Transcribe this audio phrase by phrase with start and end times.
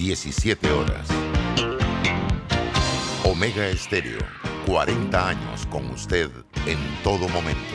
[0.00, 1.06] 17 horas.
[3.22, 4.18] Omega Estéreo,
[4.66, 6.30] 40 años con usted
[6.66, 7.74] en todo momento.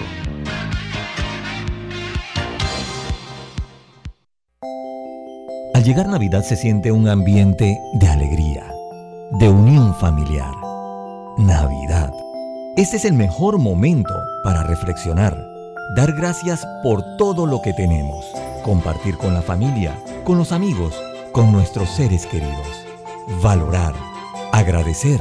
[5.76, 8.73] Al llegar Navidad se siente un ambiente de alegría,
[9.33, 10.55] de unión familiar.
[11.37, 12.12] Navidad.
[12.76, 15.37] Este es el mejor momento para reflexionar,
[15.96, 18.26] dar gracias por todo lo que tenemos,
[18.63, 20.95] compartir con la familia, con los amigos,
[21.36, 22.86] con nuestros seres queridos,
[23.44, 23.94] valorar,
[24.53, 25.20] agradecer,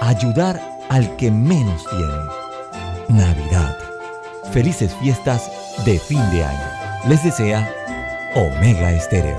[0.00, 0.58] ayudar
[0.88, 3.20] al que menos tiene.
[3.20, 3.76] Navidad.
[4.54, 5.52] Felices fiestas
[5.84, 7.08] de fin de año.
[7.10, 7.70] Les desea
[8.34, 9.36] Omega Estéreo.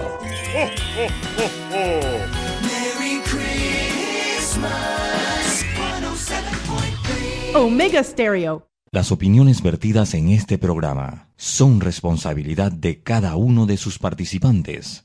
[7.56, 8.68] Omega Stereo.
[8.92, 15.05] Las opiniones vertidas en este programa son responsabilidad de cada uno de sus participantes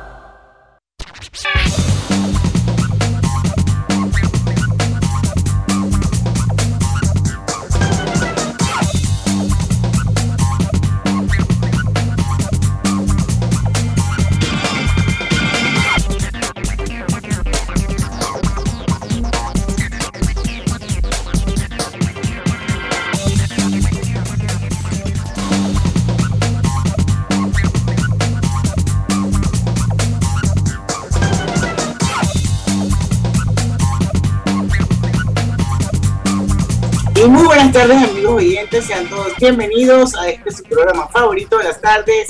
[37.71, 42.27] Buenas tardes amigos oyentes, sean todos bienvenidos a este su programa favorito de las tardes,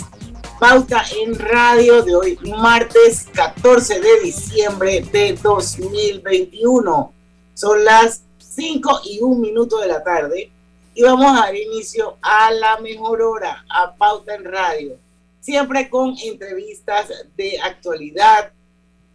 [0.60, 7.14] Pauta en Radio de hoy, martes 14 de diciembre de 2021.
[7.56, 10.52] Son las 5 y 1 minuto de la tarde
[10.94, 14.98] y vamos a dar inicio a la mejor hora, a Pauta en Radio,
[15.40, 18.52] siempre con entrevistas de actualidad,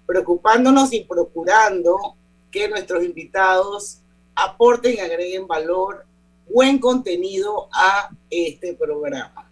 [0.07, 2.17] preocupándonos y procurando
[2.51, 3.99] que nuestros invitados
[4.35, 6.05] aporten y agreguen valor,
[6.49, 9.51] buen contenido a este programa.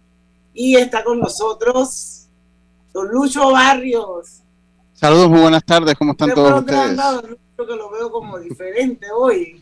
[0.53, 2.27] Y está con nosotros
[2.93, 4.41] don Lucho Barrios.
[4.93, 6.95] Saludos, muy buenas tardes, ¿cómo están ¿De todos ustedes?
[6.95, 9.61] don Lucho, que lo veo como diferente hoy.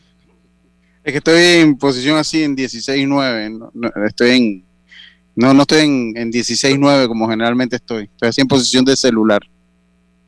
[1.03, 4.65] Es que estoy en posición así en 16-9, no, no, estoy en,
[5.35, 9.41] no, no estoy en, en 16-9 como generalmente estoy, estoy así en posición de celular.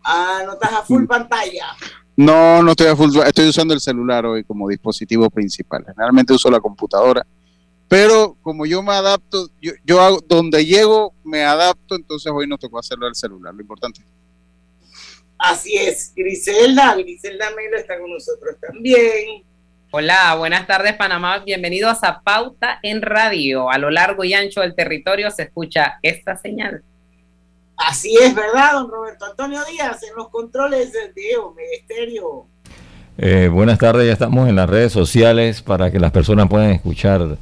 [0.03, 1.67] Ah, no estás a full pantalla.
[2.17, 6.49] No, no estoy a full, estoy usando el celular hoy como dispositivo principal, generalmente uso
[6.49, 7.25] la computadora,
[7.89, 12.57] pero como yo me adapto, yo, yo hago, donde llego me adapto, entonces hoy no
[12.57, 14.01] tocó hacerlo al celular, lo importante.
[15.37, 19.43] Así es, Griselda, Griselda Melo está con nosotros también.
[19.91, 23.69] Hola, buenas tardes Panamá, bienvenidos a Pauta en Radio.
[23.69, 26.81] A lo largo y ancho del territorio se escucha esta señal.
[27.77, 32.47] Así es, ¿verdad, don Roberto Antonio Díaz, en los controles de Omega Estéreo?
[33.17, 37.37] Eh, buenas tardes, ya estamos en las redes sociales para que las personas puedan escuchar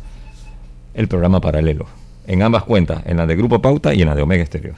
[0.93, 1.85] el programa paralelo.
[2.25, 4.75] En ambas cuentas, en la de Grupo Pauta y en la de Omega Exterior.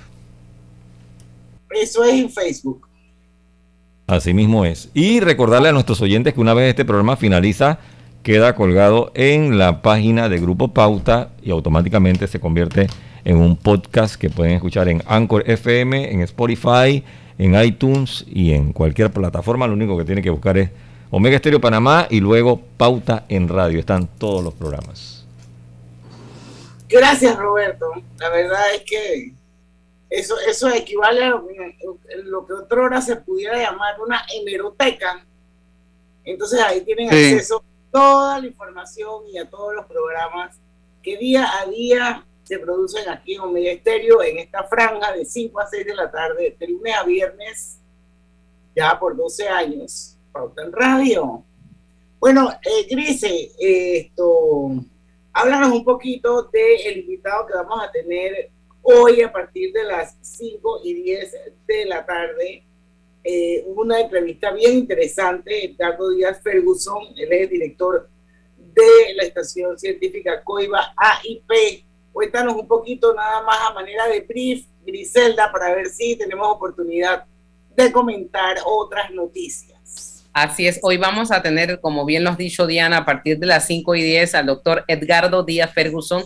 [1.70, 2.88] Eso es en Facebook.
[4.08, 4.90] Así mismo es.
[4.94, 7.80] Y recordarle a nuestros oyentes que una vez este programa finaliza,
[8.24, 12.90] queda colgado en la página de Grupo Pauta y automáticamente se convierte en
[13.34, 17.04] un podcast que pueden escuchar en Anchor FM, en Spotify,
[17.38, 19.66] en iTunes y en cualquier plataforma.
[19.68, 20.70] Lo único que tiene que buscar es
[21.10, 23.80] Omega Estéreo Panamá y luego Pauta en Radio.
[23.80, 25.26] Están todos los programas.
[26.88, 27.86] Gracias, Roberto.
[28.20, 29.34] La verdad es que
[30.10, 31.76] eso, eso equivale a lo que,
[32.24, 35.26] lo que otra hora se pudiera llamar una hemeroteca.
[36.24, 37.34] Entonces ahí tienen Sí.
[37.34, 40.58] acceso a toda la información y a todos los programas
[41.02, 45.60] que día a día se producen aquí en Omega Estéreo en esta franja de 5
[45.60, 47.80] a 6 de la tarde, de lunes a viernes,
[48.76, 51.44] ya por 12 años, Pauta en Radio.
[52.20, 54.70] Bueno, eh, Grise, eh, esto,
[55.34, 58.52] háblanos un poquito del invitado que vamos a tener
[58.84, 61.36] hoy a partir de las 5 y 10
[61.66, 62.64] de la tarde.
[63.24, 68.08] Eh, una entrevista bien interesante, Edgardo Díaz Ferguson, él es el director
[68.58, 71.85] de la estación científica Coiba AIP.
[72.16, 77.26] Cuéntanos un poquito nada más a manera de brief, Griselda, para ver si tenemos oportunidad
[77.76, 80.24] de comentar otras noticias.
[80.32, 83.48] Así es, hoy vamos a tener, como bien lo has dicho Diana, a partir de
[83.48, 86.24] las 5 y 10 al doctor Edgardo Díaz Ferguson.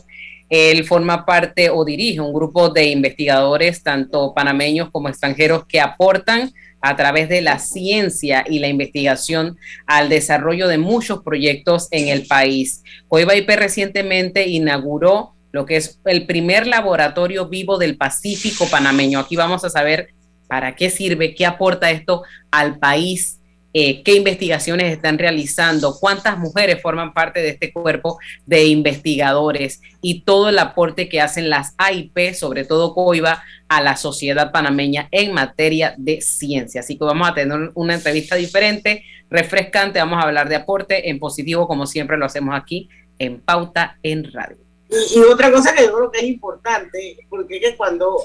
[0.48, 6.52] Él forma parte o dirige un grupo de investigadores, tanto panameños como extranjeros, que aportan
[6.82, 9.58] a través de la ciencia y la investigación
[9.88, 12.84] al desarrollo de muchos proyectos en el país.
[13.08, 19.20] Coiba IP recientemente inauguró lo que es el primer laboratorio vivo del Pacífico panameño.
[19.20, 20.10] Aquí vamos a saber
[20.48, 23.40] para qué sirve, qué aporta esto al país
[23.72, 28.18] eh, qué investigaciones están realizando, cuántas mujeres forman parte de este cuerpo
[28.48, 33.96] de investigadores y todo el aporte que hacen las AIP, sobre todo COIBA, a la
[33.96, 36.82] sociedad panameña en materia de ciencia.
[36.82, 41.20] Así que vamos a tener una entrevista diferente, refrescante, vamos a hablar de aporte en
[41.20, 44.69] positivo, como siempre lo hacemos aquí en Pauta en Radio.
[44.90, 48.24] Y, otra cosa que yo creo que es importante, porque es que cuando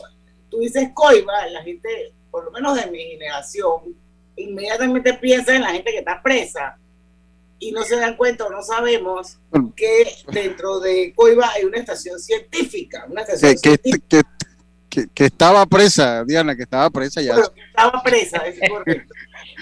[0.50, 3.94] tú dices COIBA, la gente, por lo menos de mi generación,
[4.37, 6.78] inmediatamente piensa en la gente que está presa
[7.58, 9.38] y no se dan cuenta o no sabemos
[9.76, 14.22] que dentro de Coiba hay una estación científica, una estación que, científica.
[14.88, 17.34] Que, estaba presa, Diana, que estaba presa ya.
[17.69, 19.12] estaba presa, es correcto.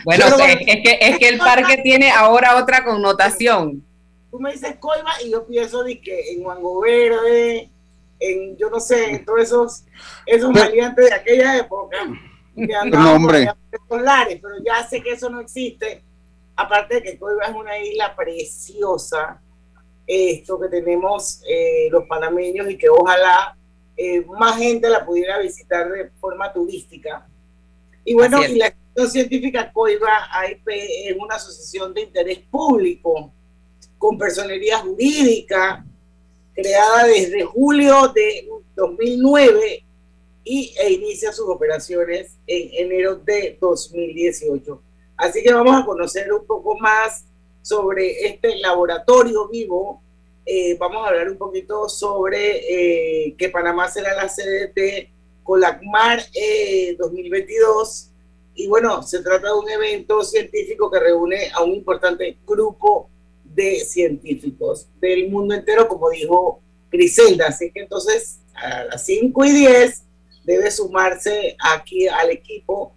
[0.05, 3.83] bueno, es, que, es que el parque tiene ahora otra connotación.
[4.33, 7.71] Tú me dices Coiba y yo pienso de que en Mango Verde,
[8.19, 9.85] en yo no sé, en todos esos,
[10.25, 11.99] esos maleantes de aquella época
[12.57, 13.53] nombre.
[14.41, 16.03] pero ya sé que eso no existe.
[16.57, 19.39] Aparte de que Coiba es una isla preciosa,
[20.07, 23.55] esto que tenemos eh, los panameños y que ojalá
[23.99, 27.29] eh, más gente la pudiera visitar de forma turística.
[28.03, 28.75] Y bueno, y la
[29.09, 30.27] Científica Coiba
[30.67, 33.31] es una asociación de interés público
[34.03, 35.87] con personería jurídica
[36.53, 39.85] creada desde julio de 2009
[40.43, 44.83] y, e inicia sus operaciones en enero de 2018.
[45.17, 47.27] Así que vamos a conocer un poco más
[47.63, 50.03] sobre este laboratorio vivo.
[50.45, 55.13] Eh, vamos a hablar un poquito sobre eh, que Panamá será la sede de
[55.45, 56.25] Colacmar
[56.99, 58.07] 2022.
[58.09, 58.13] Eh,
[58.57, 63.12] y bueno, se trata de un evento científico que reúne a un importante grupo
[63.55, 66.61] de científicos del mundo entero, como dijo
[66.91, 67.47] Griselda.
[67.49, 70.03] Así que entonces a las 5 y 10
[70.45, 72.95] debe sumarse aquí al equipo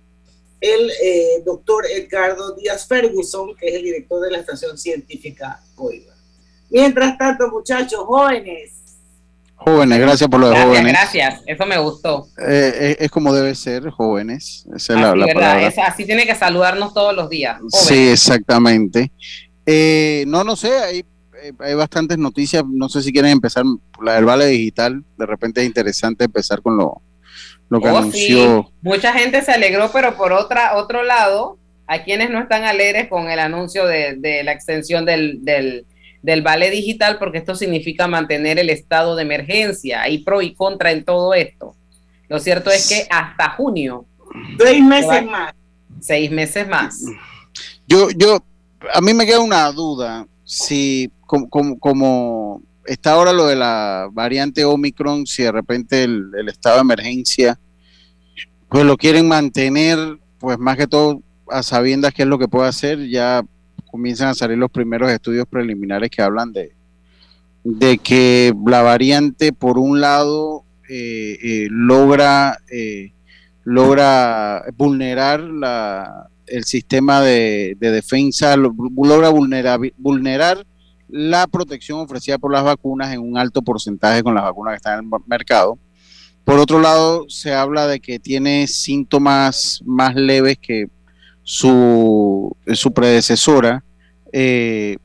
[0.61, 6.13] el eh, doctor Edgardo Díaz Ferguson, que es el director de la estación científica COIBA.
[6.69, 8.71] Mientras tanto, muchachos, jóvenes.
[9.55, 10.91] Jóvenes, gracias por lo de jóvenes.
[10.91, 12.27] Gracias, eso me gustó.
[12.37, 14.65] Eh, es, como debe ser, jóvenes.
[14.75, 15.73] Esa es así, la, palabra.
[15.87, 17.61] así tiene que saludarnos todos los días.
[17.69, 19.11] Sí, exactamente.
[19.65, 21.05] Eh, no, no sé, hay,
[21.59, 22.63] hay bastantes noticias.
[22.67, 23.63] No sé si quieren empezar
[24.03, 25.03] la del Vale Digital.
[25.17, 27.01] De repente es interesante empezar con lo,
[27.69, 28.71] lo que oh, anunció.
[28.81, 31.57] Mucha gente se alegró, pero por otra, otro lado,
[31.87, 35.85] hay quienes no están alegres con el anuncio de, la extensión del, del,
[36.21, 40.03] del, vale digital, porque esto significa mantener el estado de emergencia.
[40.03, 41.75] Hay pro y contra en todo esto.
[42.27, 44.05] Lo cierto es que hasta junio.
[44.59, 45.53] Seis meses más.
[45.99, 47.01] Seis meses más.
[47.87, 48.43] Yo, yo,
[48.93, 50.27] a mí me queda una duda.
[50.43, 56.31] Si, como, como, como está ahora lo de la variante Omicron, si de repente el,
[56.47, 57.59] estado de emergencia,
[58.69, 62.67] pues lo quieren mantener, pues más que todo a sabiendas qué es lo que puede
[62.67, 63.43] hacer, ya
[63.91, 66.73] comienzan a salir los primeros estudios preliminares que hablan de,
[67.63, 73.11] de que la variante, por un lado, eh, eh, logra, eh,
[73.63, 80.65] logra vulnerar la, el sistema de, defensa, logra vulnerar, vulnerar
[81.07, 84.99] la protección ofrecida por las vacunas en un alto porcentaje con las vacunas que están
[84.99, 85.77] en el mercado.
[86.43, 90.87] Por otro lado, se habla de que tiene síntomas más leves que
[91.41, 93.83] su, su predecesora,
[94.31, 94.97] eh,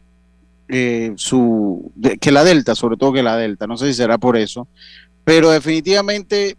[0.69, 3.67] eh, su, que la Delta, sobre todo que la Delta.
[3.67, 4.69] No sé si será por eso,
[5.25, 6.57] pero definitivamente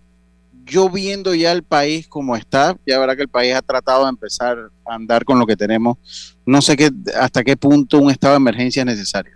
[0.65, 4.09] yo viendo ya el país como está, ya verá que el país ha tratado de
[4.09, 5.97] empezar a andar con lo que tenemos.
[6.45, 9.33] No sé qué, hasta qué punto un estado de emergencia es necesario.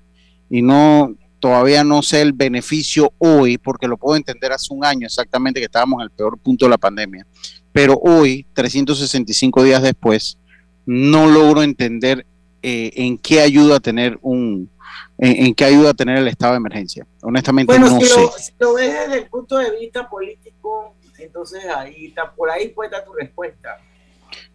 [0.50, 5.06] Y no, todavía no sé el beneficio hoy, porque lo puedo entender hace un año
[5.06, 7.26] exactamente que estábamos en el peor punto de la pandemia.
[7.72, 10.38] Pero hoy, 365 días después,
[10.86, 12.26] no logro entender
[12.62, 14.70] eh, en qué ayuda a tener un,
[15.18, 17.06] en, qué ayuda a tener el estado de emergencia.
[17.22, 18.22] Honestamente no si sé.
[18.22, 22.70] Lo, si lo ves desde el punto de vista político, entonces ahí está, por ahí
[22.70, 23.78] puede estar tu respuesta.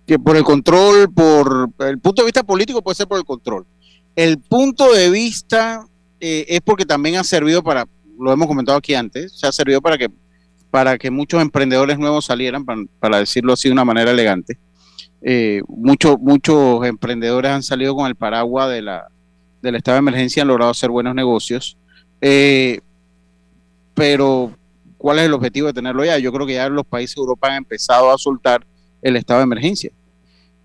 [0.07, 3.67] Que por el control, por el punto de vista político puede ser por el control.
[4.17, 5.87] El punto de vista
[6.21, 7.87] eh, es porque también ha servido para,
[8.19, 10.09] lo hemos comentado aquí antes, se ha servido para que,
[10.71, 14.59] para que muchos emprendedores nuevos salieran, para, decirlo así de una manera elegante.
[15.23, 19.09] Eh, muchos, muchos emprendedores han salido con el paraguas de la,
[19.63, 21.77] del estado de emergencia, han logrado hacer buenos negocios.
[22.21, 22.81] Eh,
[23.95, 24.53] pero
[25.01, 26.19] ¿Cuál es el objetivo de tenerlo ya?
[26.19, 28.67] Yo creo que ya los países de Europa han empezado a soltar
[29.01, 29.91] el estado de emergencia.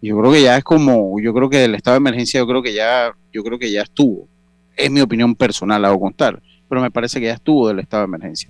[0.01, 2.61] Yo creo que ya es como, yo creo que el estado de emergencia, yo creo
[2.61, 4.27] que ya, yo creo que ya estuvo.
[4.75, 6.41] Es mi opinión personal, hago constar.
[6.67, 8.49] pero me parece que ya estuvo del estado de emergencia.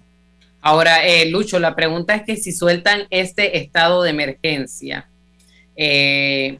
[0.60, 5.08] Ahora, eh, Lucho, la pregunta es que si sueltan este estado de emergencia,
[5.76, 6.58] eh,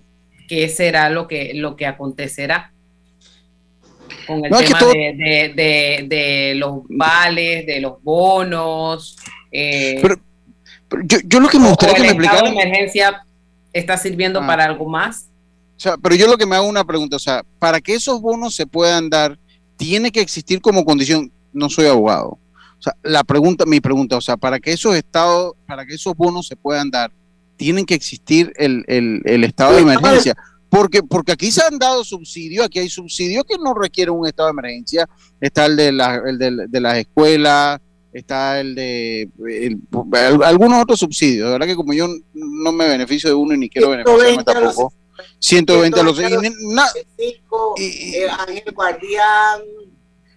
[0.48, 2.75] ¿qué será lo que, lo que acontecerá?
[4.28, 9.18] Con el tema de, los vales, de los bonos.
[9.52, 10.16] Eh, pero,
[11.26, 12.46] yo, lo que me gustaría que me explicaran.
[12.46, 13.26] de emergencia
[13.74, 14.48] está sirviendo ah.
[14.48, 15.30] para algo más?
[15.78, 18.22] O sea, pero yo lo que me hago una pregunta, o sea, para que esos
[18.22, 19.38] bonos se puedan dar,
[19.76, 22.40] tiene que existir como condición, no soy abogado,
[22.80, 26.16] o sea, la pregunta, mi pregunta, o sea, para que esos estados, para que esos
[26.16, 27.12] bonos se puedan dar,
[27.58, 30.36] tienen que existir el, estado de emergencia.
[30.70, 34.48] Porque, porque aquí se han dado subsidios, aquí hay subsidios que no requieren un estado
[34.48, 35.08] de emergencia.
[35.40, 37.80] Está el de, la, el de, las escuelas,
[38.12, 39.30] está el de
[40.44, 41.48] algunos otros subsidios.
[41.48, 44.94] De verdad que como yo no me beneficio de uno y ni quiero beneficiarme tampoco.
[45.40, 46.20] 120 a los...
[46.20, 46.24] Y,
[48.48, 49.62] Ángel Guardián,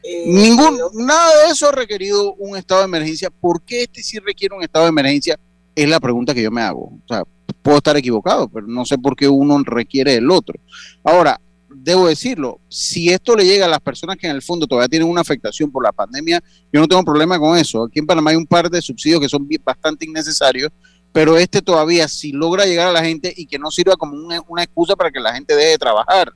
[0.02, 3.30] eh, Ningún, nada de eso ha requerido un estado de emergencia.
[3.30, 5.38] ¿Por qué este sí requiere un estado de emergencia?
[5.74, 6.84] Es la pregunta que yo me hago.
[6.84, 7.24] O sea,
[7.68, 10.58] puedo estar equivocado, pero no sé por qué uno requiere el otro.
[11.04, 14.88] Ahora, debo decirlo, si esto le llega a las personas que en el fondo todavía
[14.88, 17.84] tienen una afectación por la pandemia, yo no tengo problema con eso.
[17.84, 20.70] Aquí en Panamá hay un par de subsidios que son bastante innecesarios,
[21.12, 24.40] pero este todavía si logra llegar a la gente y que no sirva como una,
[24.48, 26.32] una excusa para que la gente deje de trabajar,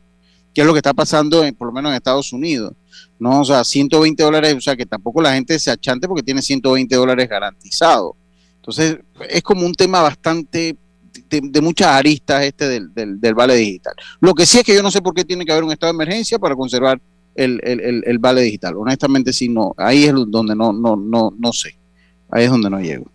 [0.52, 2.74] que es lo que está pasando en, por lo menos en Estados Unidos.
[3.18, 3.40] ¿no?
[3.40, 6.94] O sea, 120 dólares, o sea, que tampoco la gente se achante porque tiene 120
[6.94, 8.16] dólares garantizados.
[8.56, 8.98] Entonces,
[9.30, 10.76] es como un tema bastante
[11.12, 13.94] de, muchas aristas este del, del, vale digital.
[14.20, 15.92] Lo que sí es que yo no sé por qué tiene que haber un estado
[15.92, 17.00] de emergencia para conservar
[17.34, 18.76] el, el, vale digital.
[18.76, 19.74] Honestamente, sí, no.
[19.76, 21.76] Ahí es donde no, no, no, no sé.
[22.30, 23.06] Ahí es donde no llego.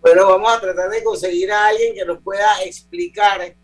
[0.00, 3.54] Bueno, vamos a tratar de conseguir a alguien que nos pueda explicar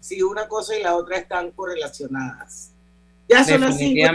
[0.00, 2.72] si una cosa y la otra están correlacionadas.
[3.28, 4.06] Ya son las 5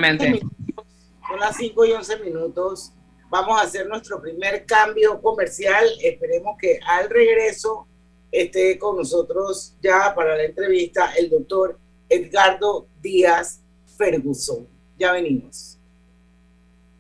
[1.28, 2.94] son las 5 y 11 minutos.
[3.30, 5.86] Vamos a hacer nuestro primer cambio comercial.
[6.02, 7.88] Esperemos que al regreso
[8.32, 13.62] esté con nosotros ya para la entrevista el doctor Edgardo Díaz
[13.98, 14.68] Ferguson.
[14.98, 15.80] Ya venimos.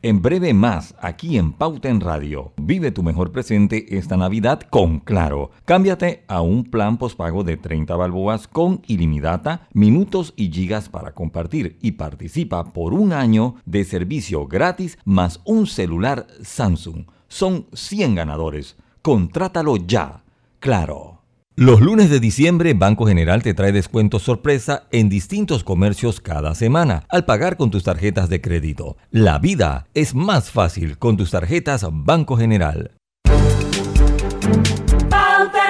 [0.02, 2.54] En breve más, aquí en Pauta en Radio.
[2.56, 5.52] Vive tu mejor presente esta Navidad con Claro.
[5.66, 11.78] Cámbiate a un plan pospago de 30 balboas con ilimitada, minutos y gigas para compartir
[11.82, 17.04] y participa por un año de servicio gratis más un celular Samsung.
[17.28, 18.78] Son 100 ganadores.
[19.02, 20.24] Contrátalo ya.
[20.62, 21.19] Claro.
[21.60, 27.04] Los lunes de diciembre, Banco General te trae descuentos sorpresa en distintos comercios cada semana
[27.10, 28.96] al pagar con tus tarjetas de crédito.
[29.12, 32.92] La vida es más fácil con tus tarjetas Banco General.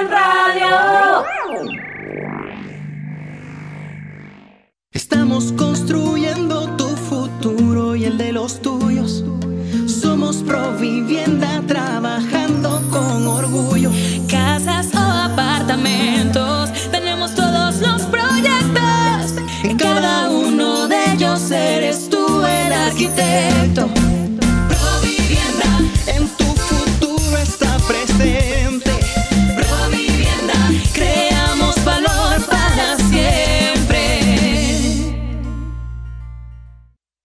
[0.08, 1.24] Radio.
[4.92, 9.24] Estamos construyendo tu futuro y el de los tuyos.
[9.88, 11.60] Somos Provivienda
[23.00, 23.99] arquitecto.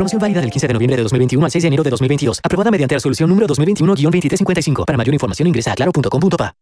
[0.00, 2.40] Promoción válida del 15 de noviembre de 2021 al 6 de enero de 2022.
[2.42, 4.86] Aprobada mediante la solución número 2021-2355.
[4.86, 6.54] Para mayor información ingresa a claro.com.pa.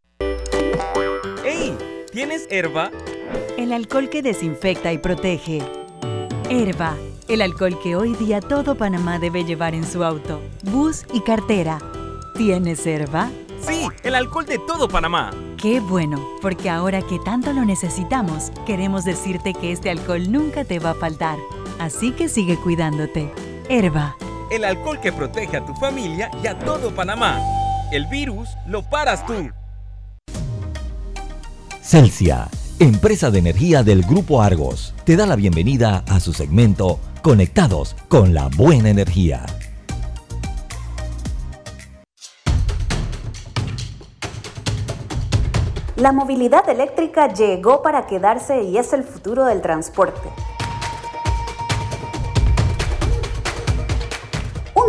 [1.45, 1.73] ¡Ey!
[2.11, 2.91] ¿Tienes herba?
[3.57, 5.63] El alcohol que desinfecta y protege.
[6.51, 6.97] Herba,
[7.29, 10.41] el alcohol que hoy día todo Panamá debe llevar en su auto,
[10.73, 11.79] bus y cartera.
[12.37, 13.31] ¿Tienes herba?
[13.61, 15.31] Sí, el alcohol de todo Panamá.
[15.63, 20.81] Qué bueno, porque ahora que tanto lo necesitamos, queremos decirte que este alcohol nunca te
[20.81, 21.39] va a faltar.
[21.79, 23.33] Así que sigue cuidándote.
[23.69, 24.17] Herba.
[24.51, 27.39] El alcohol que protege a tu familia y a todo Panamá.
[27.93, 29.51] El virus lo paras tú.
[31.81, 37.97] Celsia, empresa de energía del Grupo Argos, te da la bienvenida a su segmento Conectados
[38.09, 39.47] con la Buena Energía.
[45.97, 50.29] La movilidad eléctrica llegó para quedarse y es el futuro del transporte.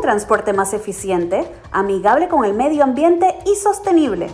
[0.09, 4.25] Transporte más eficiente, amigable con el medio ambiente y sostenible.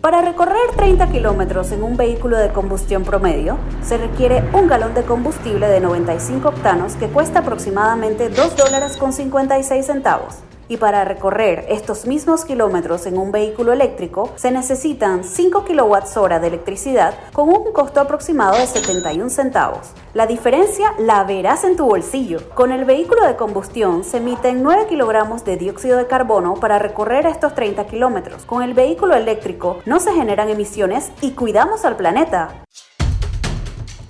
[0.00, 5.04] Para recorrer 30 kilómetros en un vehículo de combustión promedio, se requiere un galón de
[5.04, 10.38] combustible de 95 octanos que cuesta aproximadamente 2 dólares con 56 centavos.
[10.70, 16.46] Y para recorrer estos mismos kilómetros en un vehículo eléctrico se necesitan 5 kWh de
[16.46, 19.90] electricidad con un costo aproximado de 71 centavos.
[20.14, 22.48] La diferencia la verás en tu bolsillo.
[22.54, 27.26] Con el vehículo de combustión se emiten 9 kilogramos de dióxido de carbono para recorrer
[27.26, 28.44] estos 30 kilómetros.
[28.44, 32.62] Con el vehículo eléctrico no se generan emisiones y cuidamos al planeta.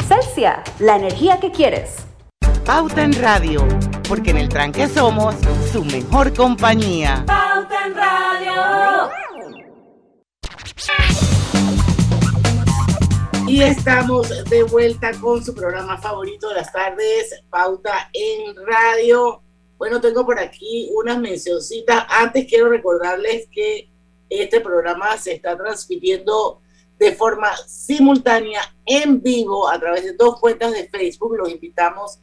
[0.06, 2.09] Celsia, la energía que quieres.
[2.72, 3.66] Pauta en Radio,
[4.08, 5.34] porque en el tranque somos
[5.72, 7.24] su mejor compañía.
[7.26, 9.10] Pauta en Radio.
[13.48, 19.42] Y estamos de vuelta con su programa favorito de las tardes, Pauta en Radio.
[19.76, 22.06] Bueno, tengo por aquí unas mencioncitas.
[22.08, 23.90] Antes quiero recordarles que
[24.28, 26.60] este programa se está transmitiendo
[27.00, 31.36] de forma simultánea en vivo a través de dos cuentas de Facebook.
[31.36, 32.20] Los invitamos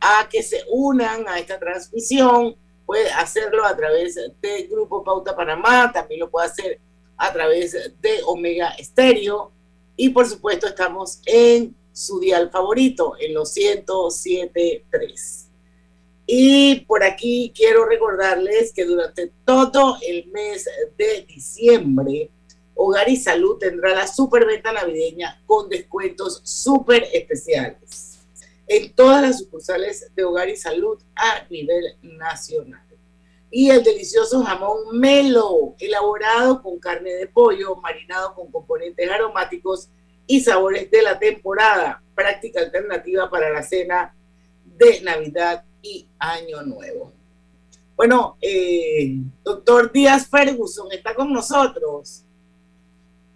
[0.00, 2.56] a que se unan a esta transmisión.
[2.86, 6.80] Puede hacerlo a través del Grupo Pauta Panamá, también lo puede hacer
[7.16, 9.52] a través de Omega Estéreo.
[9.96, 15.46] Y por supuesto estamos en su dial favorito, en los 107.3.
[16.26, 20.64] Y por aquí quiero recordarles que durante todo el mes
[20.96, 22.30] de diciembre,
[22.74, 28.09] Hogar y Salud tendrá la superventa navideña con descuentos súper especiales
[28.70, 32.86] en todas las sucursales de Hogar y Salud a nivel nacional.
[33.50, 39.88] Y el delicioso jamón Melo, elaborado con carne de pollo, marinado con componentes aromáticos
[40.24, 44.14] y sabores de la temporada, práctica alternativa para la cena
[44.64, 47.12] de Navidad y Año Nuevo.
[47.96, 52.22] Bueno, eh, doctor Díaz Ferguson está con nosotros.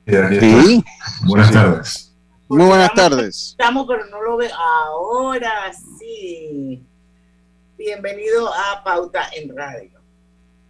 [0.07, 0.85] Sí.
[1.27, 2.14] Buenas tardes.
[2.47, 3.51] Muy buenas tardes.
[3.59, 4.55] Estamos, pero no lo veo.
[4.55, 6.85] Ahora sí.
[7.79, 9.99] Bienvenido a Pauta en Radio.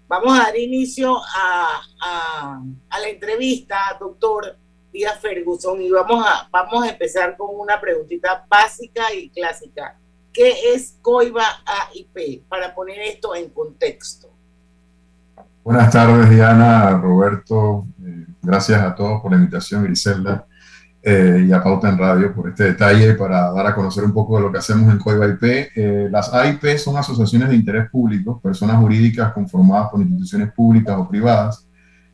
[0.07, 4.57] Vamos a dar inicio a, a, a la entrevista, doctor
[4.93, 9.99] Díaz Ferguson, y vamos a, vamos a empezar con una preguntita básica y clásica.
[10.33, 12.45] ¿Qué es COIBA AIP?
[12.49, 14.31] Para poner esto en contexto.
[15.65, 17.85] Buenas tardes, Diana, Roberto.
[18.01, 20.47] Eh, gracias a todos por la invitación, Griselda
[21.07, 24.37] eh, y a Pauta en Radio por este detalle para dar a conocer un poco
[24.37, 25.43] de lo que hacemos en COIBA IP.
[25.77, 31.07] Eh, las AIP son asociaciones de interés público, personas jurídicas conformadas por instituciones públicas o
[31.07, 31.69] privadas,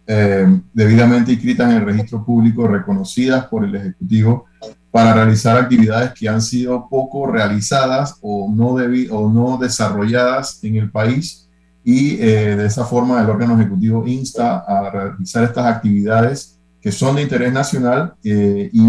[0.09, 4.47] eh, debidamente inscritas en el registro público, reconocidas por el Ejecutivo
[4.91, 10.91] para realizar actividades que han sido poco realizadas o no, o no desarrolladas en el
[10.91, 11.49] país
[11.85, 17.23] y de esa forma el órgano ejecutivo insta a realizar estas actividades que son de
[17.23, 18.81] interés nacional eh, y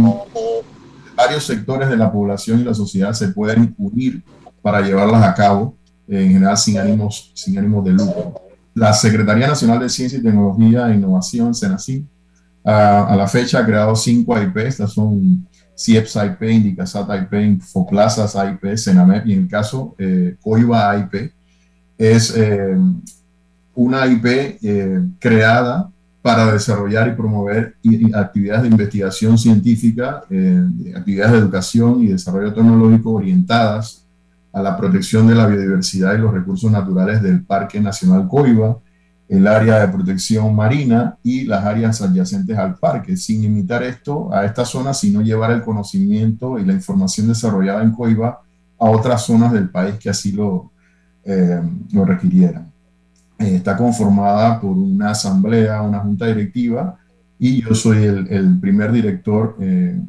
[1.16, 4.24] varios sectores de la población y la sociedad se pueden unir
[4.62, 5.76] para llevarlas a cabo,
[6.08, 8.34] en general sin ánimos, sin ánimos de lucro.
[8.74, 12.06] La Secretaría Nacional de Ciencia y Tecnología e Innovación, CENACI,
[12.64, 15.48] a, a la fecha ha creado cinco IP, estas son
[15.82, 21.32] CIEPS IP, Indicasat IP, Infoplazas IP, CENAMEP y en el caso eh, COIBA IP,
[21.98, 22.78] es eh,
[23.76, 24.26] una IP
[24.62, 25.90] eh, creada
[26.22, 27.76] para desarrollar y promover
[28.14, 34.06] actividades de investigación científica, eh, actividades de educación y desarrollo tecnológico orientadas
[34.54, 38.78] a la protección de la biodiversidad y los recursos naturales del Parque Nacional Coiba,
[39.28, 44.46] el área de protección marina y las áreas adyacentes al parque, sin limitar esto a
[44.46, 48.42] esta zona, sino llevar el conocimiento y la información desarrollada en Coiba
[48.78, 50.72] a otras zonas del país que así lo,
[51.24, 51.62] eh,
[51.94, 52.71] lo requirieran.
[53.42, 56.98] Eh, está conformada por una asamblea, una junta directiva,
[57.40, 60.00] y yo soy el, primer director eh,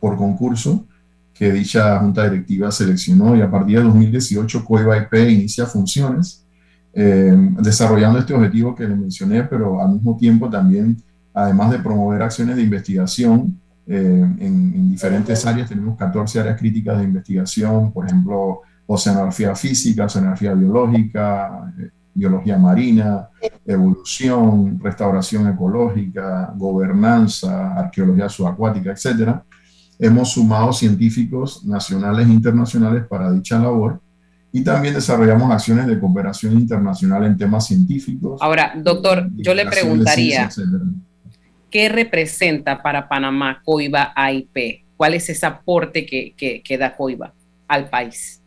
[0.00, 0.84] por concurso
[1.32, 6.44] que dicha junta directiva seleccionó y a partir de 2018 Coiba IP inicia funciones
[6.92, 10.96] desarrollando este objetivo que le mencioné, pero al mismo tiempo también,
[11.32, 17.04] además de promover acciones de investigación en, en, diferentes áreas, tenemos 14 áreas críticas de
[17.04, 23.28] investigación, por ejemplo, oceanografía física, oceanografía biológica, eh, biología marina,
[23.64, 29.40] evolución, restauración ecológica, gobernanza, arqueología subacuática, etc.
[29.98, 34.00] Hemos sumado científicos nacionales e internacionales para dicha labor
[34.52, 38.40] y también desarrollamos acciones de cooperación internacional en temas científicos.
[38.42, 40.48] Ahora, doctor, yo le preguntaría,
[41.70, 44.84] ¿qué representa para Panamá COIBA AIP?
[44.96, 47.32] ¿Cuál es ese aporte que, que, que da COIBA
[47.68, 48.39] al país?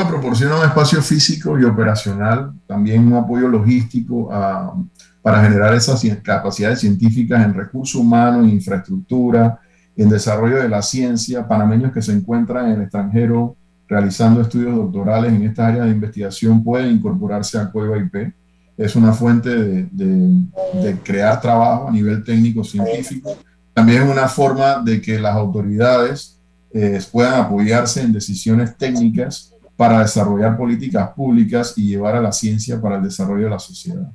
[0.00, 4.74] Proporciona un espacio físico y operacional, también un apoyo logístico ah,
[5.20, 9.60] para generar esas capacidades científicas en recursos humanos, en infraestructura,
[9.94, 15.30] en desarrollo de la ciencia, panameños que se encuentran en el extranjero realizando estudios doctorales
[15.34, 18.32] en esta área de investigación pueden incorporarse a Cueva IP.
[18.78, 23.36] Es una fuente de, de crear trabajo a nivel técnico científico.
[23.74, 26.40] También es una forma de que las autoridades
[26.72, 29.51] eh, puedan apoyarse en decisiones técnicas
[29.82, 34.12] para desarrollar políticas públicas y llevar a la ciencia para el desarrollo de la sociedad.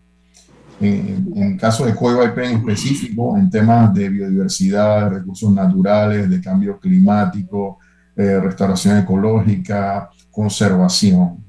[0.79, 6.29] En, en caso de Cueva IP en específico, en temas de biodiversidad, de recursos naturales,
[6.29, 7.79] de cambio climático,
[8.15, 11.43] eh, restauración ecológica, conservación.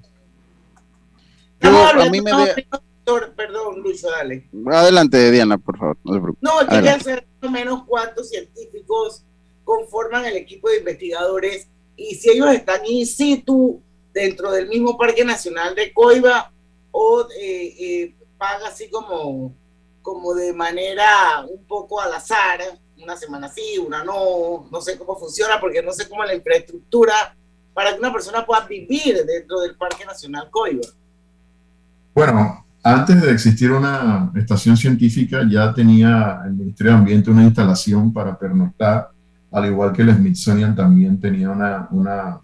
[1.60, 2.32] a mí me
[3.36, 4.50] Perdón, Luis, dale.
[4.66, 5.96] Adelante, Diana, por favor.
[6.40, 9.22] No, se no quería saber más o menos cuántos científicos
[9.62, 13.80] conforman el equipo de investigadores y si ellos están in situ
[14.12, 16.50] dentro del mismo Parque Nacional de Coiba
[16.90, 19.54] o eh, eh, paga así como,
[20.02, 22.60] como de manera un poco al azar,
[23.02, 27.36] una semana sí, una no, no sé cómo funciona porque no sé cómo la infraestructura
[27.74, 30.88] para que una persona pueda vivir dentro del Parque Nacional Coiba.
[32.14, 38.12] Bueno, antes de existir una estación científica ya tenía el Ministerio de Ambiente una instalación
[38.12, 39.10] para pernoctar,
[39.52, 42.40] al igual que el Smithsonian también tenía una, una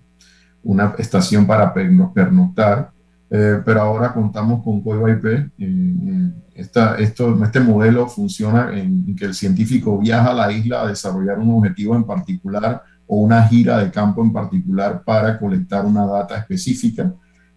[0.64, 2.90] una estación para pernoctar,
[3.30, 5.24] eh, pero ahora contamos con Cueva IP.
[5.24, 10.82] Eh, eh, esta, esto, este modelo funciona en, que el científico viaja a la isla
[10.82, 15.84] a desarrollar un objetivo en particular o una gira de campo en particular para colectar
[15.84, 17.12] una data específica.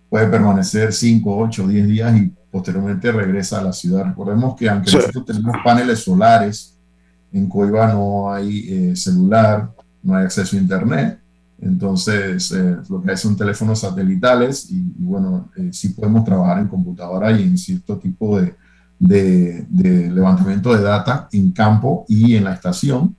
[0.10, 4.06] Puede permanecer 5, 8, 10 días y posteriormente regresa a la ciudad.
[4.06, 6.78] Recordemos que aunque nosotros tenemos paneles solares,
[7.32, 9.70] en Cueva no hay celular,
[10.02, 11.20] no hay acceso a internet,
[11.60, 16.68] entonces, eh, lo que hay son teléfonos satelitales y, bueno, eh, sí podemos trabajar en
[16.68, 18.56] computadora y en cierto tipo de,
[19.00, 23.16] de, levantamiento de data en campo y en la estación,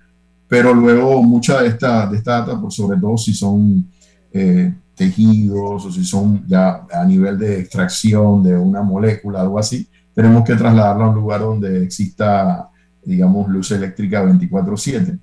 [0.46, 3.86] pero luego mucha de esta, de esta data, por sobre todo si son
[4.32, 9.88] eh, tejidos o si son ya a nivel de extracción de una molécula, algo así,
[10.14, 12.70] tenemos que trasladarla a un lugar donde exista,
[13.04, 15.18] digamos, luz eléctrica 24/7.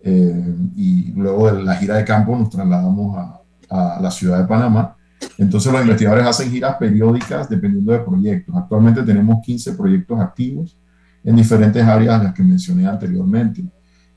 [0.00, 4.46] Eh, y luego de la gira de campo nos trasladamos a, a, la ciudad de
[4.46, 4.96] Panamá.
[5.36, 8.54] Entonces los investigadores hacen giras periódicas dependiendo de proyectos.
[8.56, 10.76] Actualmente tenemos 15 proyectos activos
[11.24, 13.64] en diferentes áreas las que mencioné anteriormente.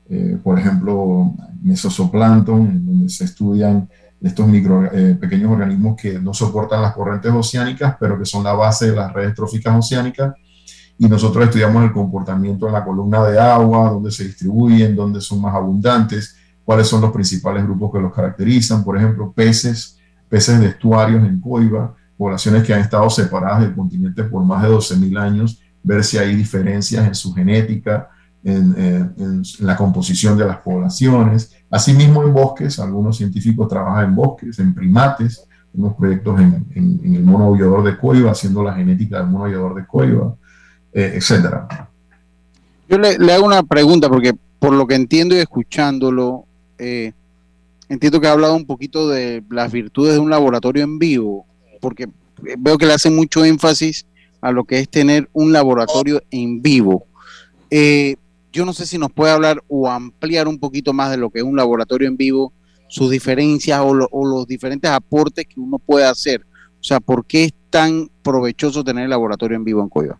[0.08, 3.88] Eh, por ejemplo, mesozoplancton, donde se estudian
[4.20, 8.52] estos micro, eh, pequeños organismos que no soportan las corrientes oceánicas, pero que son la
[8.52, 10.34] base de las redes tróficas oceánicas
[11.02, 15.40] y nosotros estudiamos el comportamiento en la columna de agua, dónde se distribuyen, dónde son
[15.40, 20.68] más abundantes, cuáles son los principales grupos que los caracterizan, por ejemplo, peces, peces de
[20.68, 25.60] estuarios en Coiba, poblaciones que han estado separadas del continente por más de 12.000 años,
[25.82, 28.08] ver si hay diferencias en su genética,
[28.44, 31.52] en, en, la composición de las poblaciones.
[31.68, 37.24] Asimismo, en bosques, algunos científicos trabajan en bosques, en primates, unos proyectos en, en el
[37.24, 40.36] mono aullador de Coiba, haciendo la genética del mono aullador de Coiba
[40.92, 41.88] eh, etcétera.
[42.88, 46.44] Yo le, hago una pregunta porque por lo que entiendo y escuchándolo,
[46.78, 47.12] eh,
[47.88, 51.46] entiendo que ha hablado un poquito de las virtudes de un laboratorio en vivo,
[51.80, 52.08] porque
[52.58, 54.06] veo que le hace mucho énfasis
[54.40, 57.06] a lo que es tener un laboratorio en vivo.
[57.70, 58.16] Eh,
[58.52, 61.38] yo no sé si nos puede hablar o ampliar un poquito más de lo que
[61.38, 62.52] es un laboratorio en vivo,
[62.88, 66.42] sus diferencias o, los diferentes aportes que uno puede hacer.
[66.78, 70.18] O sea, ¿por qué es tan provechoso tener el laboratorio en vivo en Coyo?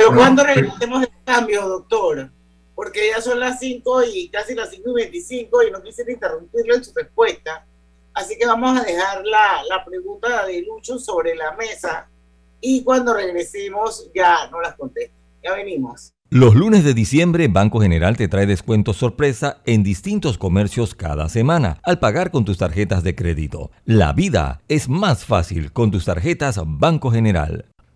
[0.00, 2.30] Pero ¿cuándo regresemos el cambio, doctor?
[2.74, 6.74] Porque ya son las 5 y casi las 5 y 25 y no quisiera interrumpirlo
[6.74, 7.66] en su respuesta.
[8.14, 12.08] Así que vamos a dejar la, la pregunta de Lucho sobre la mesa
[12.62, 15.14] y cuando regresemos ya no las contesto.
[15.42, 16.14] Ya venimos.
[16.30, 21.78] Los lunes de diciembre, Banco General te trae descuentos sorpresa en distintos comercios cada semana
[21.82, 23.70] al pagar con tus tarjetas de crédito.
[23.84, 27.66] La vida es más fácil con tus tarjetas Banco General.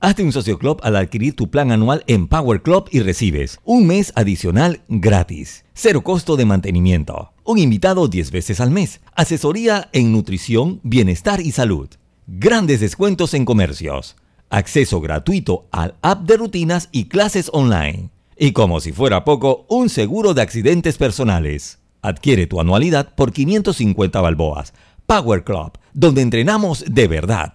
[0.00, 3.88] Hazte un socio club al adquirir tu plan anual en Power Club y recibes un
[3.88, 10.12] mes adicional gratis, cero costo de mantenimiento, un invitado 10 veces al mes, asesoría en
[10.12, 11.88] nutrición, bienestar y salud,
[12.28, 14.14] grandes descuentos en comercios,
[14.50, 19.88] acceso gratuito al app de rutinas y clases online, y como si fuera poco, un
[19.88, 21.80] seguro de accidentes personales.
[22.02, 24.74] Adquiere tu anualidad por 550 balboas.
[25.06, 27.54] Power Club, donde entrenamos de verdad.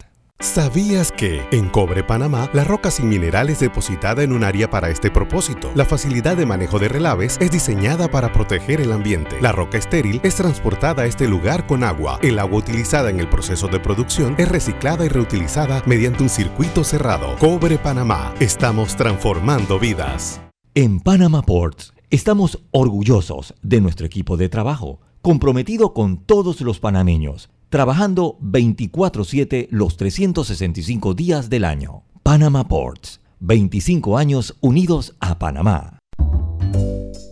[0.53, 4.89] ¿Sabías que en Cobre Panamá la roca sin mineral es depositada en un área para
[4.89, 5.71] este propósito?
[5.73, 9.41] La facilidad de manejo de relaves es diseñada para proteger el ambiente.
[9.41, 12.19] La roca estéril es transportada a este lugar con agua.
[12.21, 16.83] El agua utilizada en el proceso de producción es reciclada y reutilizada mediante un circuito
[16.83, 17.35] cerrado.
[17.39, 18.33] Cobre Panamá.
[18.39, 20.41] Estamos transformando vidas.
[20.75, 27.49] En Panama Ports Estamos orgullosos de nuestro equipo de trabajo, comprometido con todos los panameños,
[27.73, 32.03] trabajando 24/7 los 365 días del año.
[32.21, 35.97] Panama Ports, 25 años unidos a Panamá.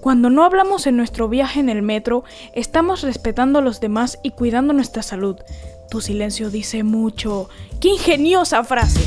[0.02, 2.24] Cuando no hablamos en nuestro viaje en el metro,
[2.56, 5.36] estamos respetando a los demás y cuidando nuestra salud.
[5.92, 7.48] Tu silencio dice mucho.
[7.80, 9.02] ¡Qué ingeniosa frase!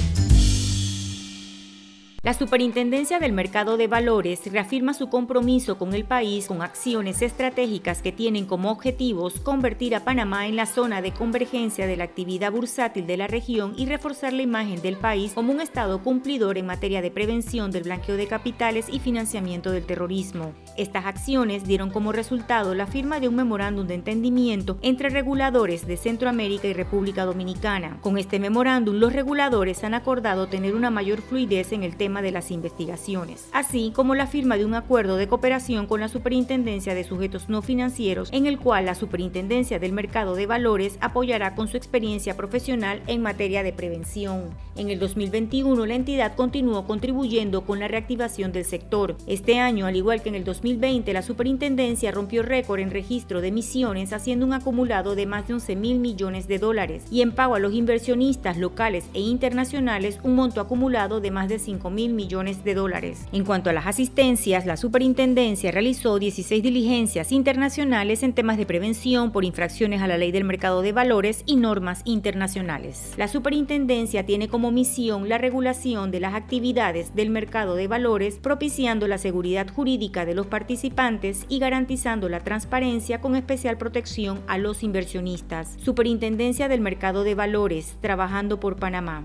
[2.24, 8.00] La Superintendencia del Mercado de Valores reafirma su compromiso con el país con acciones estratégicas
[8.00, 12.50] que tienen como objetivos convertir a Panamá en la zona de convergencia de la actividad
[12.50, 16.64] bursátil de la región y reforzar la imagen del país como un Estado cumplidor en
[16.64, 20.54] materia de prevención del blanqueo de capitales y financiamiento del terrorismo.
[20.78, 25.98] Estas acciones dieron como resultado la firma de un memorándum de entendimiento entre reguladores de
[25.98, 27.98] Centroamérica y República Dominicana.
[28.00, 32.30] Con este memorándum, los reguladores han acordado tener una mayor fluidez en el tema de
[32.30, 37.04] las investigaciones, así como la firma de un acuerdo de cooperación con la Superintendencia de
[37.04, 41.76] Sujetos No Financieros, en el cual la Superintendencia del Mercado de Valores apoyará con su
[41.76, 44.50] experiencia profesional en materia de prevención.
[44.76, 49.16] En el 2021, la entidad continuó contribuyendo con la reactivación del sector.
[49.26, 53.48] Este año, al igual que en el 2020, la Superintendencia rompió récord en registro de
[53.48, 57.54] emisiones, haciendo un acumulado de más de 11 mil millones de dólares y en pago
[57.54, 62.64] a los inversionistas locales e internacionales un monto acumulado de más de 5 mil millones
[62.64, 63.26] de dólares.
[63.32, 69.32] En cuanto a las asistencias, la superintendencia realizó 16 diligencias internacionales en temas de prevención
[69.32, 73.12] por infracciones a la ley del mercado de valores y normas internacionales.
[73.16, 79.08] La superintendencia tiene como misión la regulación de las actividades del mercado de valores, propiciando
[79.08, 84.82] la seguridad jurídica de los participantes y garantizando la transparencia con especial protección a los
[84.82, 85.76] inversionistas.
[85.82, 89.24] Superintendencia del Mercado de Valores, trabajando por Panamá.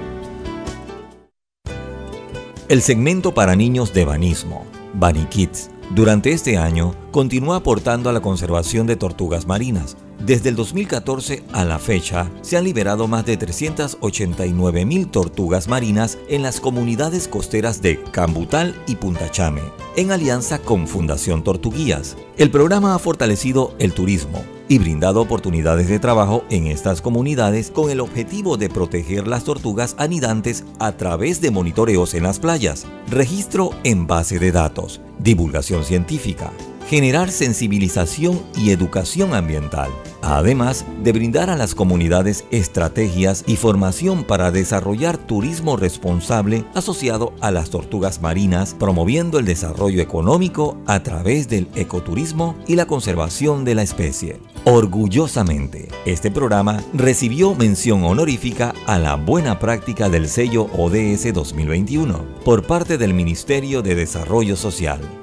[2.71, 8.21] el segmento para niños de Banismo, Bunny Kids, durante este año continúa aportando a la
[8.21, 9.97] conservación de tortugas marinas.
[10.25, 16.17] Desde el 2014 a la fecha, se han liberado más de 389 mil tortugas marinas
[16.29, 19.63] en las comunidades costeras de Cambutal y Punta Chame,
[19.97, 22.15] en alianza con Fundación Tortuguías.
[22.37, 27.89] El programa ha fortalecido el turismo y brindado oportunidades de trabajo en estas comunidades con
[27.89, 33.71] el objetivo de proteger las tortugas anidantes a través de monitoreos en las playas, registro
[33.83, 36.53] en base de datos, divulgación científica,
[36.91, 39.89] generar sensibilización y educación ambiental,
[40.21, 47.49] además de brindar a las comunidades estrategias y formación para desarrollar turismo responsable asociado a
[47.49, 53.75] las tortugas marinas, promoviendo el desarrollo económico a través del ecoturismo y la conservación de
[53.75, 54.41] la especie.
[54.65, 62.67] Orgullosamente, este programa recibió mención honorífica a la buena práctica del sello ODS 2021 por
[62.67, 65.20] parte del Ministerio de Desarrollo Social.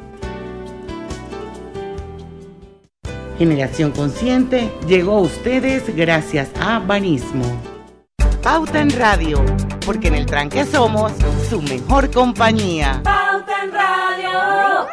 [3.38, 7.44] Generación Consciente llegó a ustedes gracias a Banismo.
[8.42, 9.44] Pauta en Radio,
[9.87, 11.12] porque en el tranque somos
[11.48, 13.01] su mejor compañía.
[13.05, 14.87] Pauta en Radio.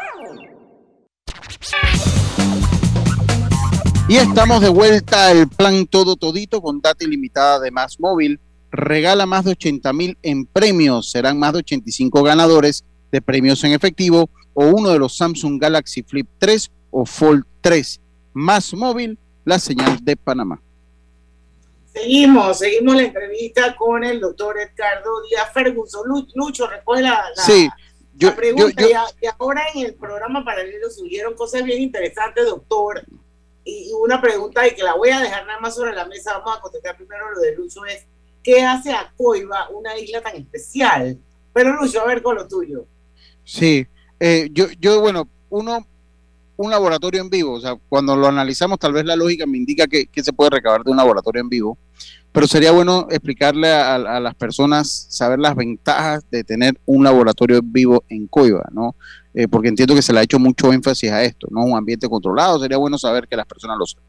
[4.07, 8.39] Y estamos de vuelta al plan todo todito con data ilimitada de Más Móvil.
[8.71, 11.09] Regala más de 80 mil en premios.
[11.09, 16.03] Serán más de 85 ganadores de premios en efectivo o uno de los Samsung Galaxy
[16.03, 18.01] Flip 3 o Fold 3
[18.35, 20.61] más móvil, la señal de Panamá.
[21.93, 26.03] Seguimos, seguimos la entrevista con el doctor Edgardo Díaz Ferguson.
[26.35, 27.69] Lucho, recoge la, la, sí,
[28.15, 28.81] yo, la pregunta.
[28.81, 33.03] yo- yo- y, ahora en el programa paralelo surgieron cosas bien interesantes, doctor.
[33.63, 36.37] Y, y una pregunta y que la voy a dejar nada más sobre la mesa,
[36.37, 38.05] vamos a contestar primero lo de Lucho, es
[38.43, 41.17] ¿qué hace a Coiba una isla tan especial?
[41.53, 42.85] Pero Lucho, a ver con lo tuyo.
[43.45, 43.87] Sí,
[44.19, 45.87] eh, yo, yo, bueno, uno,
[46.57, 49.87] un laboratorio en vivo, o sea, cuando lo analizamos, tal vez la lógica me indica
[49.87, 51.77] que, se puede recabar de un laboratorio en vivo,
[52.31, 57.71] pero sería bueno explicarle a, las personas, saber las ventajas de tener un laboratorio en
[57.71, 58.95] vivo en Coiba, ¿no?
[59.33, 61.63] Eh, porque entiendo que se le ha hecho mucho énfasis a esto, ¿no?
[61.63, 64.05] Un ambiente controlado, sería bueno saber que las personas lo sepan.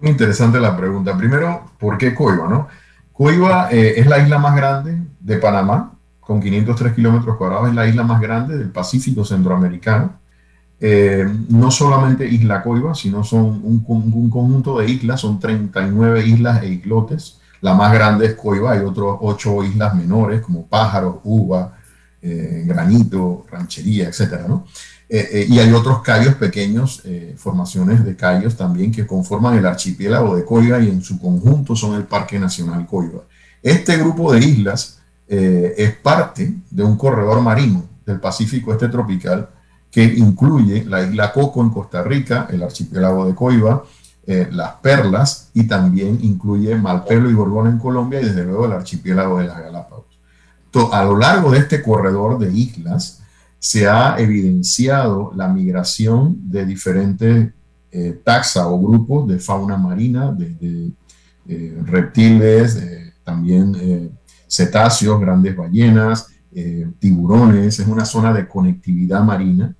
[0.00, 1.16] Muy interesante la pregunta.
[1.16, 2.48] Primero, ¿por qué Coiba?
[2.48, 2.68] No?
[3.12, 7.86] Coiba eh, es la isla más grande de Panamá, con 503 kilómetros cuadrados, es la
[7.86, 10.21] isla más grande del Pacífico Centroamericano.
[10.84, 16.26] Eh, no solamente Isla Coiba, sino son un, con- un conjunto de islas, son 39
[16.26, 17.38] islas e islotes.
[17.60, 21.76] La más grande es Coiba, hay otras ocho islas menores como Pájaros, Uva,
[22.20, 24.10] eh, Granito, Ranchería,
[24.48, 24.66] ¿no?
[25.08, 27.02] Eh, y hay otros cayos pequeños,
[27.36, 31.94] formaciones de cayos también que conforman el archipiélago de Coiba y en su conjunto son
[31.94, 33.20] el Parque Nacional Coiba.
[33.62, 39.48] Este grupo de islas es parte de un corredor marino del Pacífico Este Tropical
[39.92, 43.84] que incluye la isla Coco en Costa Rica, el archipiélago de Coiba,
[44.26, 48.72] eh, las Perlas y también incluye Malpelo y Gorgona en Colombia y desde luego el
[48.72, 50.06] archipiélago de las Galápagos.
[50.90, 53.22] A lo largo de este corredor de islas,
[53.58, 57.52] se ha evidenciado la migración de diferentes
[57.92, 60.92] eh, taxa o grupos de fauna marina, de, de,
[61.48, 64.10] eh, reptiles, eh, también eh,
[64.48, 66.28] cetáceos, grandes ballenas,
[66.98, 67.78] tiburones.
[67.78, 69.74] Es una zona de conectividad marina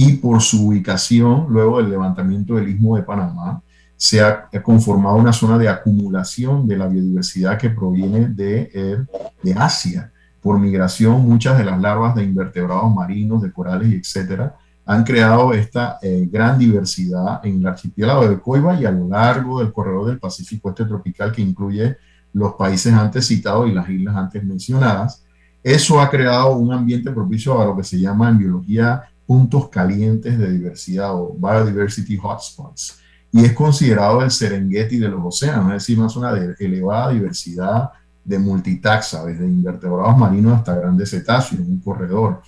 [0.00, 3.60] y por su ubicación, luego del levantamiento del istmo de Panamá,
[3.96, 8.98] se ha conformado una zona de acumulación de la biodiversidad que proviene de, eh,
[9.42, 14.54] de Asia por migración, muchas de las larvas de invertebrados marinos, de corales etcétera,
[14.86, 19.58] han creado esta eh, gran diversidad en el archipiélago de Coiba y a lo largo
[19.58, 21.96] del corredor del Pacífico Este Tropical que incluye
[22.34, 25.24] los países antes citados y las islas antes mencionadas.
[25.60, 30.38] Eso ha creado un ambiente propicio a lo que se llama en biología puntos calientes
[30.38, 32.98] de diversidad o biodiversity hotspots.
[33.30, 37.90] Y es considerado el Serengeti de los océanos, es decir, una zona de elevada diversidad
[38.24, 42.40] de multitaxa, desde invertebrados marinos hasta grandes cetáceos, un corredor.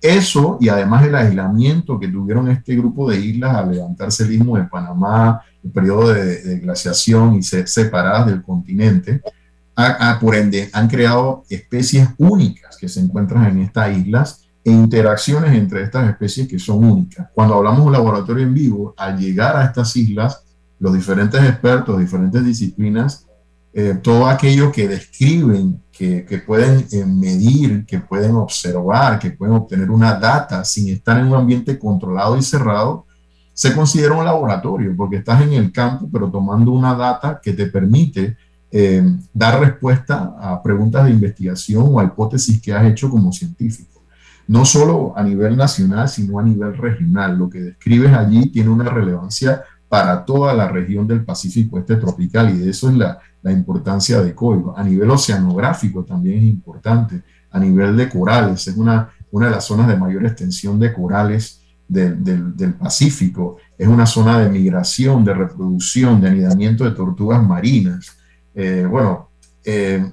[0.00, 4.56] Eso y además el aislamiento que tuvieron este grupo de islas al levantarse el istmo
[4.56, 9.20] de Panamá, el periodo de, glaciación y ser separadas del continente,
[9.76, 15.82] ha- por ende han creado especies únicas que se encuentran en estas islas interacciones entre
[15.82, 17.28] estas especies que son únicas.
[17.32, 20.42] Cuando hablamos de un laboratorio en vivo, al llegar a estas islas,
[20.78, 23.26] los diferentes expertos, diferentes disciplinas,
[23.72, 29.54] eh, todo aquello que describen, que, que pueden eh, medir, que pueden observar, que pueden
[29.54, 33.06] obtener una data sin estar en un ambiente controlado y cerrado,
[33.52, 37.66] se considera un laboratorio, porque estás en el campo, pero tomando una data que te
[37.66, 38.36] permite
[38.70, 43.95] eh, dar respuesta a preguntas de investigación o a hipótesis que has hecho como científico.
[44.48, 47.36] No solo a nivel nacional, sino a nivel regional.
[47.36, 52.50] Lo que describes allí tiene una relevancia para toda la región del Pacífico Este tropical
[52.50, 54.74] y de eso es la, la importancia de COIBA.
[54.76, 59.64] A nivel oceanográfico también es importante, a nivel de corales, es una, una de las
[59.64, 65.34] zonas de mayor extensión de corales del, del- Pacífico, es una zona de migración, de
[65.34, 68.16] reproducción, de anidamiento de tortugas marinas.
[68.54, 69.28] Eh, bueno,
[69.64, 70.04] eh,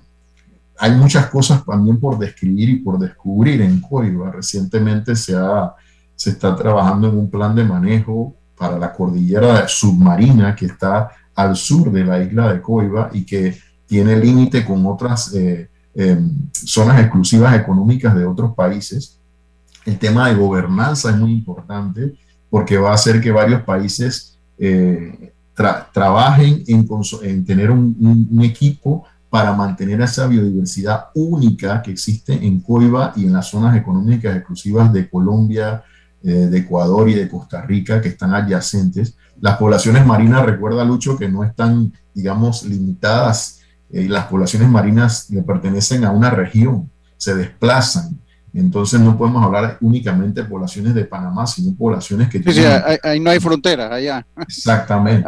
[0.80, 4.32] hay muchas cosas también por describir y por descubrir en Coiba.
[4.32, 5.74] Recientemente se, ha,
[6.16, 11.56] se está trabajando en un plan de manejo para la cordillera submarina que está al
[11.56, 16.20] sur de la isla de Coiba y que tiene límite con otras eh, eh,
[16.52, 19.20] zonas exclusivas económicas de otros países.
[19.86, 22.14] El tema de gobernanza es muy importante
[22.50, 26.88] porque va a hacer que varios países eh, tra- trabajen en,
[27.24, 29.04] en tener un, un- un equipo
[29.34, 34.94] para mantener esa biodiversidad única que existe en Coiba y en las zonas económicas exclusivas
[34.94, 35.84] de Colombia,
[36.22, 39.18] eh, de Ecuador y de Costa Rica que están adyacentes.
[39.42, 43.62] Las poblaciones marinas, recuerda Lucho, que no están, digamos, limitadas.
[43.90, 48.22] eh, las poblaciones marinas le pertenecen a una región, se desplazan.
[48.54, 52.84] Entonces no podemos hablar únicamente de poblaciones de Panamá, sino poblaciones que Sí, sí, tienen
[52.86, 54.28] ahí, ahí no hay fronteras allá.
[54.38, 55.28] Exactamente.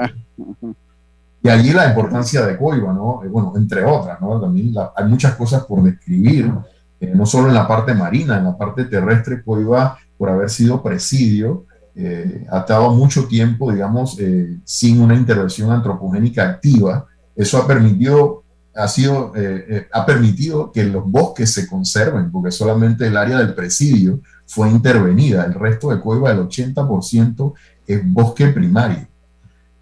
[1.46, 3.22] Y allí la importancia de Coiba, ¿no?
[3.24, 4.40] Eh, bueno, entre otras, ¿no?
[4.42, 6.52] También la- hay muchas cosas por describir,
[7.00, 10.82] eh, no solo en la parte marina, en la parte terrestre, Coiba, por haber sido
[10.82, 17.06] presidio, eh, ha estado mucho tiempo, digamos, eh, sin una intervención antropogénica activa.
[17.36, 18.44] Eso ha permitido,
[18.76, 23.38] ha sido, eh, eh, ha permitido que los bosques se conserven, porque solamente el área
[23.38, 25.46] del presidio fue intervenida.
[25.46, 27.54] El resto de Coiba, el 80%,
[27.88, 29.08] es bosque primario.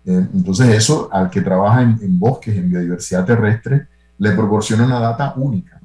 [0.05, 3.87] Eh, Entonces eso al que trabaja en, en bosques, en biodiversidad terrestre,
[4.17, 5.79] le proporciona una data única.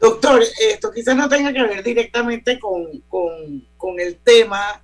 [0.00, 4.82] Doctor, esto quizás no tenga que ver directamente con, con- con el tema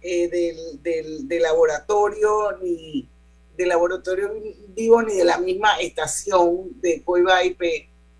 [0.00, 3.08] eh, del, del- del laboratorio, ni
[3.56, 4.30] del laboratorio
[4.74, 7.60] vivo, ni de la misma estación de Coiba IP.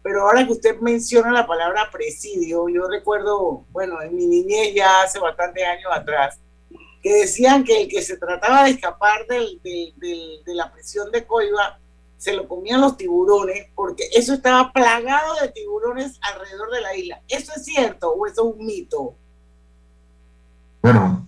[0.03, 5.03] Pero ahora que usted menciona la palabra presidio, yo recuerdo, bueno, en mi niñez ya
[5.03, 6.39] hace bastantes años atrás,
[7.03, 11.11] que decían que el que se trataba de escapar del- del- del- de la prisión
[11.11, 11.79] de Coiba
[12.19, 17.23] se lo comían los tiburones porque eso estaba plagado de tiburones alrededor de la isla.
[17.29, 19.15] ¿Eso es cierto o eso es un mito?
[20.83, 21.27] Bueno,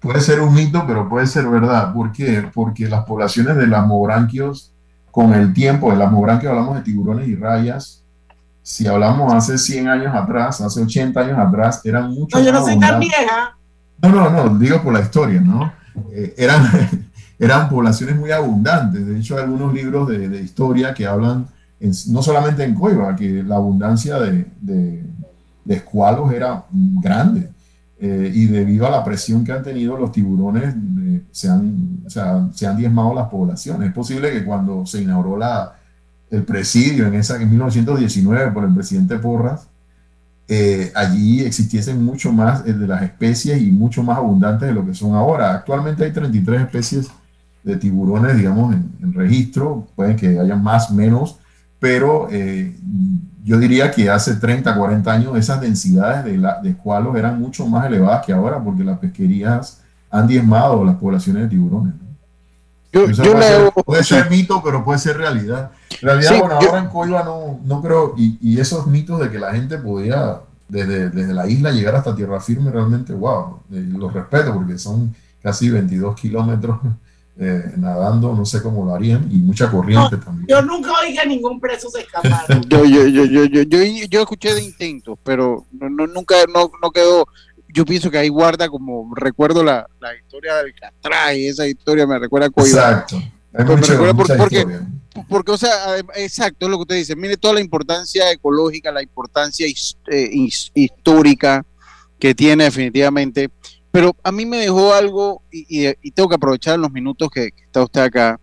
[0.00, 1.92] puede ser un mito, pero puede ser verdad.
[1.92, 2.50] ¿Por qué?
[2.52, 4.72] Porque las poblaciones de lasmobranquios,
[5.10, 8.02] con el tiempo, de lasmobranquios hablamos de tiburones y rayas,
[8.62, 12.64] si hablamos hace 100 años atrás, hace 80 años atrás, eran mucho No, yo no
[12.64, 13.56] soy tan vieja.
[14.02, 15.72] No, no, no, digo por la historia, ¿no?
[16.12, 16.64] Eh, eran,
[17.38, 19.06] eran poblaciones muy abundantes.
[19.06, 21.46] De hecho, hay algunos libros de, de historia que hablan,
[22.08, 25.04] no solamente en Coiba, que la abundancia de, de-
[25.64, 27.48] de escualos era grande.
[28.00, 32.10] Eh, y debido a la presión que han tenido los tiburones, eh, se, han, o
[32.10, 33.88] sea, se han diezmado las poblaciones.
[33.88, 35.74] Es posible que cuando se inauguró la,
[36.30, 39.68] el presidio en, esa, en 1919 por el presidente Porras,
[40.54, 44.84] eh, allí existiesen mucho más eh, de las especies y mucho más abundantes de lo
[44.84, 45.54] que son ahora.
[45.54, 47.10] Actualmente hay 33 especies
[47.62, 51.38] de tiburones, digamos, en, registro, pueden que haya más, menos,
[51.80, 52.76] pero eh,
[53.42, 57.66] yo diría que hace 30, 40 años esas densidades de, la, de escualos eran mucho
[57.66, 59.80] más elevadas que ahora porque las pesquerías
[60.10, 61.94] han diezmado las poblaciones de tiburones.
[63.00, 65.72] Puede, leo, ser, puede ser mito, pero puede ser realidad.
[65.90, 69.20] En realidad, Sí, bueno, yo- ahora en Coiba no, no creo, y, y esos mitos
[69.20, 73.60] de que la gente podía desde, desde la isla llegar hasta tierra firme, realmente, wow,
[73.72, 76.78] eh, los respeto porque son casi 22 kilómetros
[77.38, 80.46] eh, nadando, no sé cómo lo harían, y mucha corriente también.
[80.48, 82.44] Yo nunca oí que ningún preso se escapara.
[82.68, 83.78] yo, yo, yo, yo, yo, yo,
[84.10, 87.26] yo escuché de intentos, pero no, no- nunca no, no quedó.
[87.72, 92.18] Yo pienso que ahí guarda como recuerdo la, la historia del Alcatraz esa historia me
[92.18, 92.60] recuerda a.
[92.60, 93.16] Exacto.
[93.16, 94.78] Hay Pues me mucha- recuerda por- mucha porque,
[95.28, 97.16] porque, o sea, exacto, es lo que usted dice.
[97.16, 101.64] Mire toda la importancia ecológica, la importancia his- eh, his- histórica
[102.18, 103.50] que tiene definitivamente.
[103.90, 107.52] Pero a mí me dejó algo, y, y- y tengo que aprovechar los minutos que,
[107.52, 108.40] que está usted acá,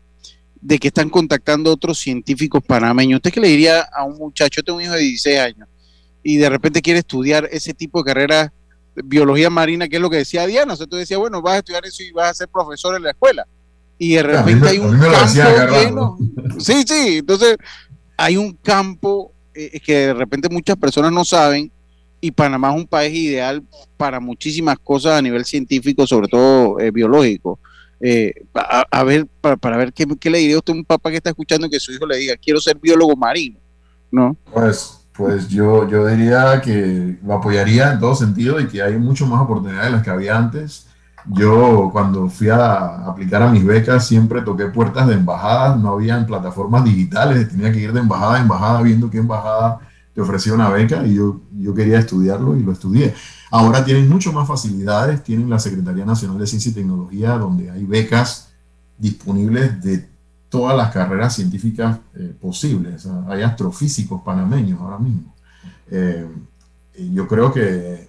[0.62, 3.18] de que están contactando otros científicos panameños.
[3.18, 5.68] ¿Usted qué le diría a un muchacho, yo tengo un hijo de 16 años,
[6.22, 8.52] y de repente quiere estudiar ese tipo de carreras,
[8.96, 10.74] biología marina, que es lo que decía Diana?
[10.74, 13.04] O sea, tú decías, bueno, vas a estudiar eso y vas a ser profesor en
[13.04, 13.48] la escuela.
[13.98, 16.18] Y de mí repente hay un campo lleno.
[16.58, 17.58] Sí, sí, entonces
[18.18, 21.72] hay un campo eh, que de repente muchas personas no saben
[22.22, 23.64] y Panamá es un país ideal
[23.98, 27.60] para muchísimas cosas a nivel científico, sobre todo eh, biológico.
[28.02, 31.10] Eh, a, a ver, para, para ver qué, qué le diría usted a un papá
[31.10, 33.60] que está escuchando que su hijo le diga, quiero ser biólogo marino,
[34.12, 34.38] ¿no?
[34.54, 39.28] Pues, pues yo, yo diría que lo apoyaría en todo sentido y que hay mucho
[39.28, 40.88] más oportunidades de las que había antes.
[41.26, 46.26] Yo cuando fui a aplicar a mis becas siempre toqué puertas de embajadas, no habían
[46.26, 49.80] plataformas digitales, tenía que ir de embajada a embajada viendo qué embajada
[50.16, 53.14] te ofrecía una beca y yo, yo quería estudiarlo y lo estudié.
[53.52, 57.84] Ahora tienen mucho más facilidades, tienen la Secretaría Nacional de Ciencia y Tecnología, donde hay
[57.84, 58.54] becas
[58.98, 60.09] disponibles de
[60.50, 63.08] todas las carreras científicas eh, posibles.
[63.28, 65.34] hay astrofísicos panameños ahora mismo.
[65.90, 66.28] Eh,
[67.14, 68.08] yo creo que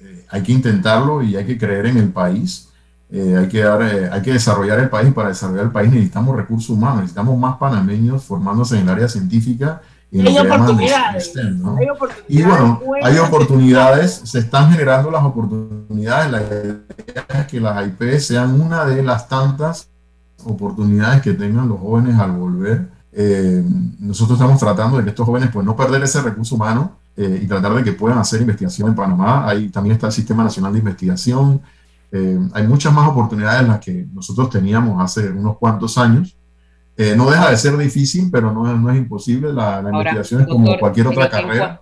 [0.00, 2.68] eh, hay que intentarlo y hay que creer en el país.
[3.10, 5.12] hay, que dar, hay que desarrollar el país.
[5.12, 9.82] Para desarrollar el país necesitamos recursos humanos, necesitamos más panameños formándose en el área científica
[10.10, 11.76] y en hay, oportunidades, ¿no?
[11.76, 12.28] hay oportunidades.
[12.28, 16.30] Y bueno, hay oportunidades, se están generando las oportunidades.
[16.30, 19.88] La idea es que las IP sean una de las tantas
[20.46, 22.88] oportunidades que tengan los jóvenes al volver.
[23.12, 23.64] Eh,
[23.98, 27.46] nosotros estamos tratando de que estos jóvenes pues no perder ese recurso humano eh, y
[27.46, 29.48] tratar de que puedan hacer investigación en Panamá.
[29.48, 31.62] Ahí también está el Sistema Nacional de Investigación.
[32.12, 36.36] Eh, hay muchas más oportunidades en las que nosotros teníamos hace unos cuantos años.
[37.16, 39.52] no deja de ser difícil, pero no, no es imposible.
[39.52, 41.80] La, investigación es como cualquier otra carrera.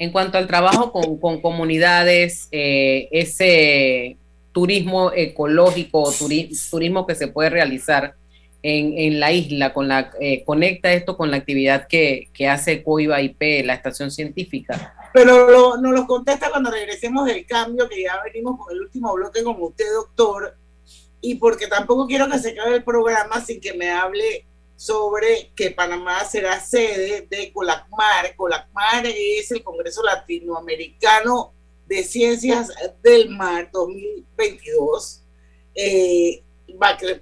[0.00, 4.17] En cuanto al trabajo con, con comunidades, ese
[4.58, 6.12] turismo ecológico,
[6.68, 8.16] turismo que se puede realizar
[8.60, 13.64] en, la isla, con la, eh, conecta esto con la actividad que, hace COIBA IP,
[13.64, 14.96] la estación científica.
[15.14, 19.44] Pero nos lo contesta cuando regresemos del cambio, que ya venimos con el último bloque
[19.44, 20.56] con usted, doctor,
[21.20, 24.44] y porque tampoco quiero que se acabe el programa sin que me hable
[24.74, 28.34] sobre que Panamá será sede de COLACMAR.
[28.34, 31.52] COLACMAR es el Congreso Latinoamericano
[31.88, 32.70] de Ciencias
[33.02, 35.22] del Mar 2022,
[35.74, 36.42] eh,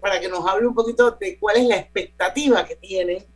[0.00, 3.26] para que nos hable un poquito de cuál es la expectativa que tiene,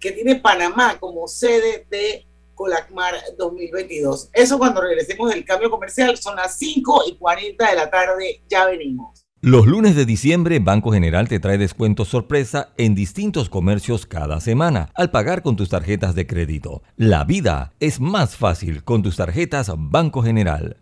[0.00, 4.30] que tiene Panamá como sede de Colacmar 2022.
[4.32, 8.66] Eso cuando regresemos del cambio comercial, son las 5 y 40 de la tarde, ya
[8.66, 9.21] venimos.
[9.44, 14.90] Los lunes de diciembre, Banco General te trae descuentos sorpresa en distintos comercios cada semana
[14.94, 16.84] al pagar con tus tarjetas de crédito.
[16.96, 20.81] La vida es más fácil con tus tarjetas Banco General.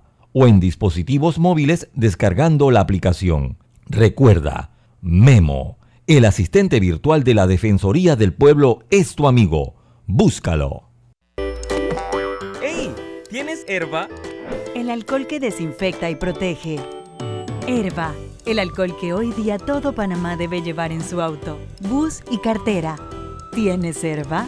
[0.33, 3.57] o en dispositivos móviles descargando la aplicación.
[3.85, 4.71] Recuerda,
[5.01, 5.77] Memo,
[6.07, 9.75] el asistente virtual de la Defensoría del Pueblo es tu amigo.
[10.07, 10.83] Búscalo.
[12.61, 12.91] ¡Ey!
[13.29, 14.07] ¿Tienes herba?
[14.75, 16.79] El alcohol que desinfecta y protege.
[17.67, 18.13] Herba,
[18.45, 22.97] el alcohol que hoy día todo Panamá debe llevar en su auto, bus y cartera.
[23.53, 24.47] ¿Tienes herba?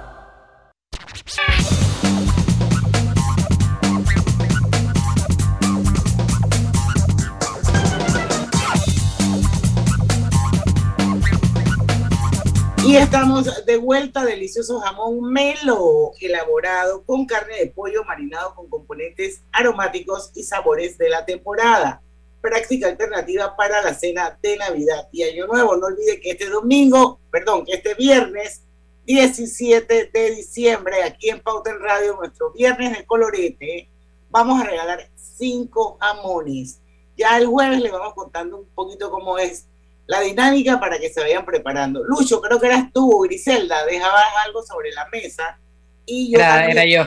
[12.91, 19.43] Y estamos de vuelta, delicioso jamón melo, elaborado con carne de pollo marinado con componentes
[19.53, 22.01] aromáticos y sabores de la temporada.
[22.41, 25.77] Práctica alternativa para la cena de Navidad y Año Nuevo.
[25.77, 28.63] No olvide que este domingo, perdón, que este viernes
[29.05, 33.89] 17 de diciembre, aquí en Pauta Radio, nuestro viernes de colorete,
[34.29, 36.81] vamos a regalar cinco jamones.
[37.15, 39.69] Ya el jueves le vamos contando un poquito cómo es
[40.07, 42.03] la dinámica para que se vayan preparando.
[42.03, 45.57] Lucho, creo que eras tú, Griselda, dejabas algo sobre la mesa.
[46.05, 47.05] Y yo era, yo.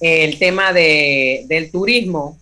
[0.00, 2.38] el tema de, del turismo,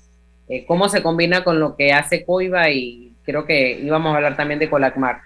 [0.49, 4.37] eh, cómo se combina con lo que hace Coiba y creo que íbamos a hablar
[4.37, 5.23] también de Colacmar.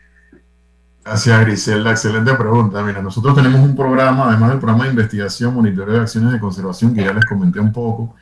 [1.04, 1.90] Gracias, Griselda.
[1.90, 2.82] Excelente pregunta.
[2.82, 6.94] Mira, nosotros tenemos un programa, además del programa de investigación, monitoreo de acciones de conservación,
[6.94, 8.14] que ya les comenté un poco.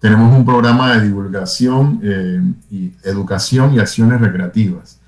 [0.00, 5.00] Tenemos un programa de divulgación, eh, y educación y acciones recreativas.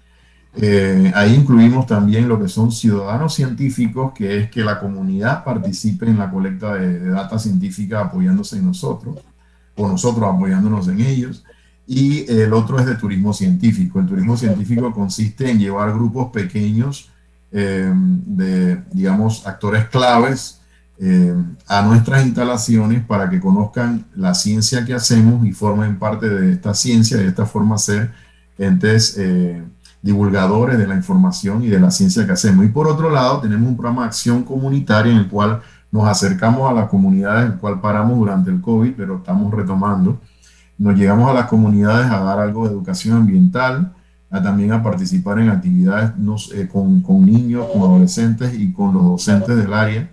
[0.56, 6.06] Eh, ahí incluimos también lo que son ciudadanos científicos, que es que la comunidad participe
[6.06, 9.18] en la colecta de, de data científica apoyándose en nosotros,
[9.74, 11.44] o nosotros apoyándonos en ellos.
[11.86, 14.00] Y el otro es de turismo científico.
[14.00, 17.10] El turismo científico consiste en llevar grupos pequeños
[17.52, 20.60] eh, de, digamos, actores claves
[20.98, 21.34] eh,
[21.68, 26.74] a nuestras instalaciones para que conozcan la ciencia que hacemos y formen parte de esta
[26.74, 28.12] ciencia, de esta forma ser
[28.58, 29.62] entes eh,
[30.06, 32.64] divulgadores de la información y de la ciencia que hacemos.
[32.64, 36.70] Y por otro lado, tenemos un programa de acción comunitaria en el cual nos acercamos
[36.70, 40.20] a las comunidades, el cual paramos durante el COVID, pero estamos retomando.
[40.78, 43.94] Nos llegamos a las comunidades a dar algo de educación ambiental,
[44.30, 46.12] a también a participar en actividades
[46.54, 50.08] eh, con, con, niños, con adolescentes y con los docentes del área,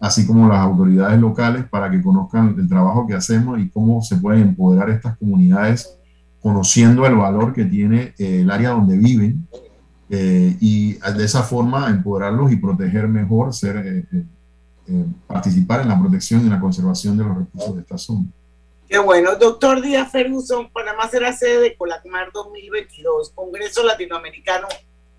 [0.00, 4.16] así como las autoridades locales para que conozcan el trabajo que hacemos y cómo se
[4.16, 5.96] pueden empoderar estas comunidades
[6.44, 9.48] conociendo el valor que tiene eh, el área donde viven
[10.10, 14.04] eh, y de esa forma empoderarlos y proteger mejor, ser,
[15.26, 18.26] participar en la protección y en la conservación de los recursos de esta zona.
[18.86, 19.36] Qué bueno.
[19.36, 24.68] Doctor Díaz Ferguson, Panamá será sede de Colacmar 2022, Congreso Latinoamericano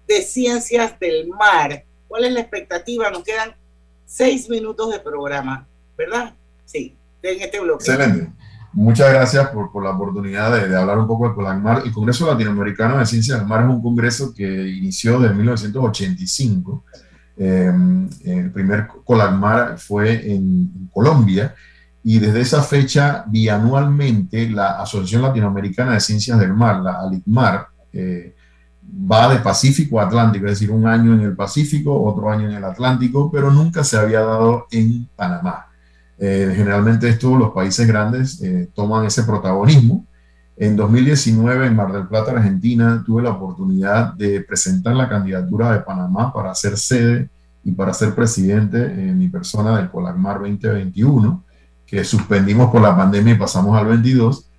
[0.07, 1.83] de Ciencias del Mar.
[2.07, 3.09] ¿Cuál es la expectativa?
[3.09, 3.55] Nos quedan
[4.05, 5.67] seis minutos de programa,
[5.97, 6.35] ¿verdad?
[6.65, 7.83] Sí, en este bloque.
[7.83, 8.31] Excelente.
[8.75, 11.83] Muchas gracias por, la oportunidad de, hablar un poco de Colacmar.
[11.85, 16.83] El Congreso Latinoamericano de Ciencias del Mar es un congreso que inició en 1985.
[17.37, 17.71] Eh,
[18.25, 21.55] el primer Colacmar fue en Colombia
[22.03, 28.35] y desde esa fecha, bianualmente, la Asociación Latinoamericana de Ciencias del Mar, la ALICMAR, eh,
[29.09, 32.57] va de Pacífico a Atlántico, es decir, un año en el Pacífico, otro año en
[32.57, 35.67] el Atlántico, pero nunca se había dado en Panamá.
[36.17, 40.05] Eh, generalmente esto, los países grandes eh, toman ese protagonismo.
[40.57, 45.79] En 2019, en Mar del Plata, Argentina, tuve la oportunidad de presentar la candidatura de
[45.79, 47.29] Panamá para ser sede
[47.63, 51.43] y para ser presidente en mi persona del Colagmar 2021
[51.85, 54.49] que suspendimos por la pandemia y pasamos al 22.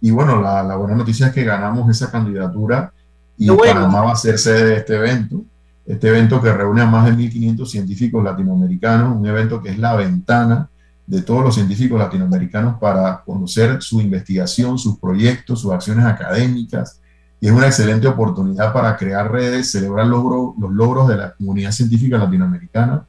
[0.00, 2.92] Y bueno, la, la buena noticia es que ganamos esa candidatura
[3.36, 3.74] y bueno.
[3.74, 5.44] Panamá va a ser sede de este evento.
[5.84, 9.94] Este evento que reúne a más de 1.500 científicos latinoamericanos, un evento que es la
[9.94, 10.68] ventana
[11.06, 17.00] de todos los científicos latinoamericanos para conocer su investigación, sus proyectos, sus acciones académicas.
[17.40, 21.70] Y es una excelente oportunidad para crear redes, celebrar logro, los logros de la comunidad
[21.70, 23.06] científica latinoamericana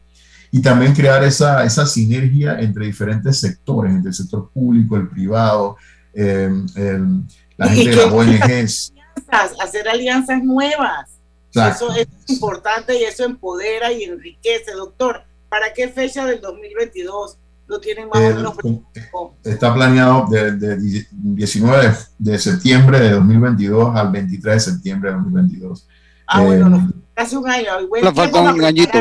[0.52, 5.78] y también crear esa, esa sinergia entre diferentes sectores, entre el sector público, el privado,
[6.14, 7.24] eh, el,
[7.58, 8.94] la gente de las ONGs.
[9.62, 11.10] Hacer alianzas nuevas.
[11.48, 11.92] Exacto.
[11.92, 14.74] Eso es importante y eso empodera y enriquece.
[14.74, 17.38] Doctor, ¿para qué fecha del 2022
[17.68, 18.82] lo tienen más el, o menos?
[19.44, 25.88] Está planeado de, de, 19 de septiembre de 2022 al 23 de septiembre de 2022.
[26.28, 27.68] Ah, eh, bueno, no, casi un año.
[28.02, 29.00] Le falta un añito.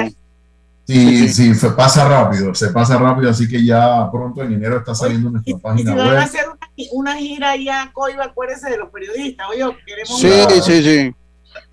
[0.86, 4.94] Sí, sí, se pasa rápido, se pasa rápido, así que ya pronto en enero está
[4.94, 6.06] saliendo nuestra y, página y si web.
[6.06, 10.20] van a hacer una, una gira ya, Coiba, acuérdense de los periodistas, oye, queremos...
[10.20, 10.30] Sí,
[10.62, 11.14] sí, sí.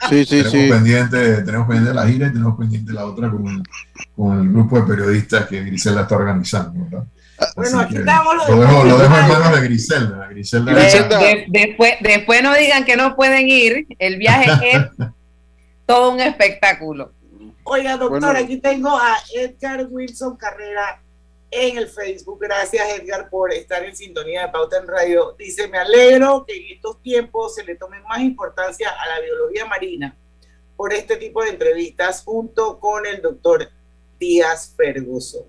[0.10, 0.70] Sí, sí, tenemos, sí.
[0.70, 3.64] Pendiente, tenemos pendiente la gira y tenemos pendiente la otra con,
[4.16, 7.06] con el grupo de periodistas que Griselda está organizando, ¿verdad?
[7.56, 10.28] Bueno, aquí estamos lo, dejo, lo dejo en manos de Griselda.
[10.28, 15.08] Griselda de, de, después, después no digan que no pueden ir, el viaje es
[15.86, 17.12] todo un espectáculo.
[17.64, 18.40] Oiga, doctor, bueno.
[18.40, 21.02] aquí tengo a Edgar Wilson Carrera
[21.54, 22.40] en el Facebook.
[22.42, 25.36] Gracias, Edgar, por estar en sintonía de Pauta en Radio.
[25.38, 29.66] Dice, me alegro que en estos tiempos se le tome más importancia a la biología
[29.66, 30.18] marina
[30.76, 33.70] por este tipo de entrevistas junto con el doctor
[34.20, 35.46] Díaz Ferguson.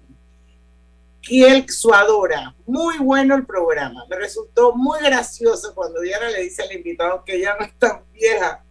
[1.20, 4.04] Kiel Suadora, muy bueno el programa.
[4.10, 8.04] Me resultó muy gracioso cuando Diana le dice al invitado que ya no es tan
[8.12, 8.62] vieja.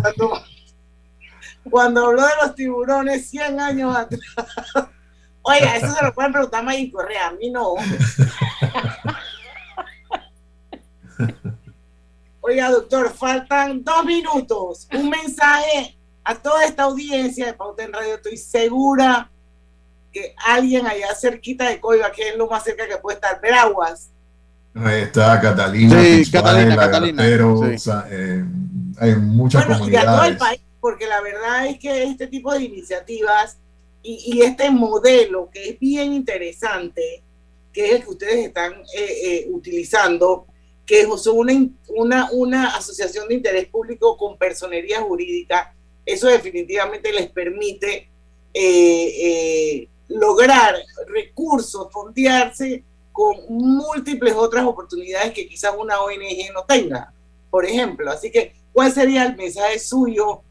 [0.00, 0.42] Cuando
[1.68, 4.20] cuando habló de los tiburones 100 años atrás.
[5.42, 7.74] Oiga, eso se lo pueden preguntar a Maggie Correa, a mí no.
[12.42, 14.88] Oiga, doctor, faltan dos minutos.
[14.92, 18.14] Un mensaje a toda esta audiencia de Pauta en Radio.
[18.16, 19.30] Estoy segura
[20.12, 24.10] que alguien allá cerquita de Coiba, que es lo más cerca que puede estar, Veraguas.
[24.74, 27.22] Ahí está Catalina, sí, Catalina, Catalina.
[27.22, 27.74] Pero, sí.
[27.74, 28.44] o sea, eh,
[28.98, 30.04] hay muchas bueno, comunidades.
[30.04, 33.58] Y a todo el país porque la verdad es que este tipo de iniciativas
[34.02, 37.22] y, este modelo que es bien interesante
[37.72, 40.46] que es el que ustedes están eh, eh, utilizando,
[40.84, 41.52] que son una,
[41.88, 45.74] una, una asociación de interés público con personería jurídica,
[46.04, 48.10] eso definitivamente les permite
[48.52, 50.74] eh, lograr
[51.06, 52.82] recursos, fondearse
[53.12, 57.12] con múltiples otras oportunidades que quizás una ONG no tenga,
[57.50, 58.10] por ejemplo.
[58.10, 60.42] Así que, ¿cuál sería el mensaje suyo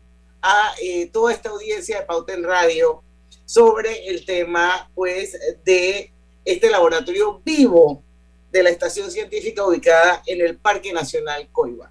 [0.42, 0.74] a
[1.12, 3.04] toda esta audiencia de Pauta en Radio
[3.50, 5.36] sobre el tema, pues,
[5.66, 6.14] de
[6.46, 8.04] este laboratorio vivo
[8.52, 11.90] de la estación científica ubicada en el Parque Nacional Coiba.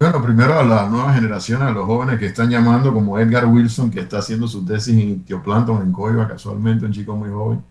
[0.00, 3.90] Bueno, primero a la nueva generación, a los jóvenes que están llamando, como Edgar Wilson,
[3.90, 7.62] que está haciendo su tesis en Ictioplancton en Coiba, casualmente, un chico muy joven,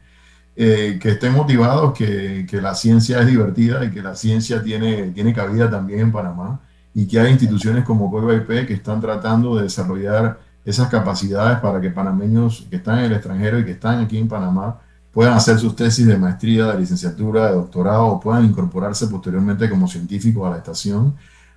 [0.56, 5.10] eh, que estén motivados, que, que, la ciencia es divertida y que la ciencia tiene,
[5.10, 6.62] tiene cabida también en Panamá
[6.94, 11.82] y que hay instituciones como Coiba IP que están tratando de desarrollar esas capacidades para
[11.82, 14.80] que panameños que están en el extranjero y que están aquí en Panamá
[15.14, 19.88] puedan hacer sus tesis de maestría, de licenciatura, de doctorado o puedan incorporarse posteriormente como
[19.88, 21.16] científicos a la estación.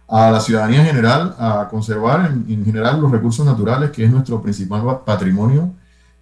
[0.09, 4.41] A la ciudadanía en general, a conservar en, general los recursos naturales, que es nuestro
[4.41, 5.73] principal patrimonio.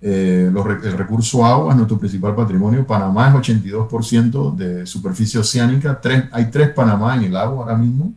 [0.00, 2.86] Eh, el recurso agua es nuestro principal patrimonio.
[2.86, 6.00] Panamá es 82% de superficie oceánica.
[6.00, 8.14] Tres, hay tres Panamá en el agua ahora mismo.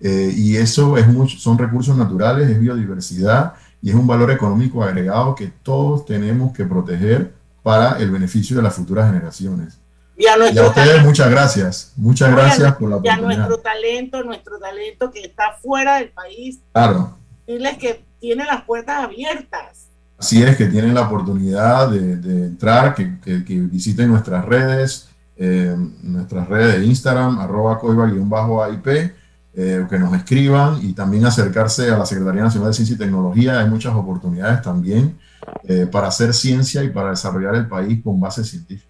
[0.00, 4.82] Eh, y eso es mucho, son recursos naturales, es biodiversidad y es un valor económico
[4.82, 9.78] agregado que todos tenemos que proteger para el beneficio de las futuras generaciones.
[10.16, 13.30] Y a, ustedes muchas gracias, muchas gracias por la oportunidad.
[13.30, 16.58] Y a nuestro talento, nuestro talento que está fuera del país.
[16.72, 17.16] Claro.
[17.46, 19.86] Decirles que tiene las puertas abiertas.
[20.18, 23.04] Así es, que tienen la oportunidad de, entrar, que,
[23.46, 29.12] visiten nuestras redes, eh, nuestras redes de Instagram, arroba coiba-aip,
[29.54, 33.60] eh, que nos escriban y también acercarse a la Secretaría Nacional de Ciencia y Tecnología.
[33.60, 35.18] Hay muchas oportunidades también
[35.64, 38.88] eh, para hacer ciencia y para desarrollar el país con base científica.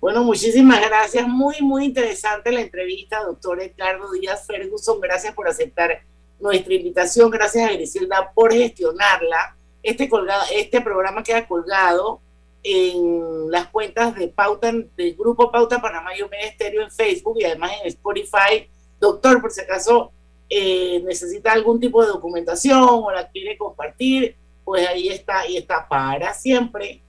[0.00, 1.26] Bueno, muchísimas gracias.
[1.26, 5.00] Muy, muy interesante la entrevista, doctor Edgardo Díaz Ferguson.
[5.00, 6.02] Gracias por aceptar
[6.38, 7.30] nuestra invitación.
[7.30, 9.56] Gracias a Griselda por gestionarla.
[9.82, 12.20] Este, colgado, este programa queda colgado
[12.62, 17.72] en las cuentas de Pauta, del Grupo Pauta Panamá y Estéreo en Facebook y además
[17.82, 18.68] en Spotify.
[19.00, 20.12] Doctor, por si acaso
[20.48, 25.86] eh, necesita algún tipo de documentación o la quiere compartir, pues ahí está y está
[25.88, 27.02] para siempre.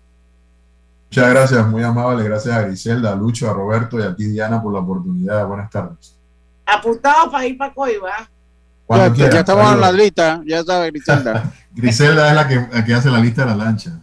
[1.09, 2.23] Muchas gracias, muy amable.
[2.23, 5.47] Gracias a Griselda, a Lucho, a Roberto y a ti, Diana, por la oportunidad.
[5.47, 6.15] Buenas tardes.
[6.65, 8.29] Apuntado para ir para Coiba.
[8.89, 11.51] Ya, ya, estamos en la lista, ya sabe Griselda.
[11.71, 13.99] Griselda es la que, que, hace la lista de la lancha.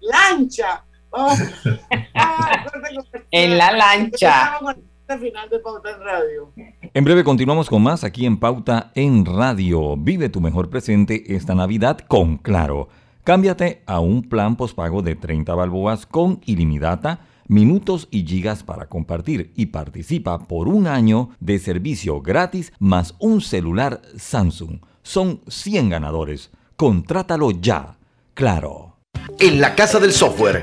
[0.00, 0.84] Lancha.
[3.30, 4.58] en la lancha.
[5.06, 6.52] Final de Pauta en Radio.
[6.92, 9.96] En breve continuamos con más aquí en Pauta en Radio.
[9.96, 12.88] Vive tu mejor presente esta Navidad con Claro.
[13.22, 19.52] Cámbiate a un plan pospago de 30 balboas con ilimitada, minutos y gigas para compartir
[19.56, 24.80] y participa por un año de servicio gratis más un celular Samsung.
[25.02, 26.50] Son 100 ganadores.
[26.76, 27.96] Contrátalo ya.
[28.34, 28.96] Claro.
[29.38, 30.62] En la Casa del Software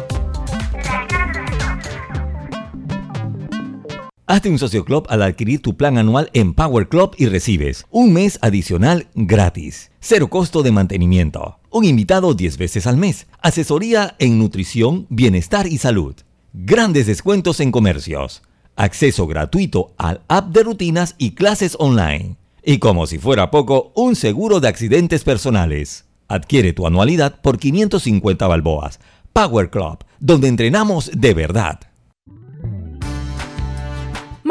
[4.31, 8.13] Hazte un socio club al adquirir tu plan anual en Power Club y recibes un
[8.13, 14.39] mes adicional gratis, cero costo de mantenimiento, un invitado 10 veces al mes, asesoría en
[14.39, 16.15] nutrición, bienestar y salud,
[16.53, 18.41] grandes descuentos en comercios,
[18.77, 22.37] acceso gratuito al app de rutinas y clases online.
[22.63, 26.05] Y como si fuera poco, un seguro de accidentes personales.
[26.29, 29.01] Adquiere tu anualidad por 550 balboas.
[29.33, 31.90] Power Club, donde entrenamos de verdad.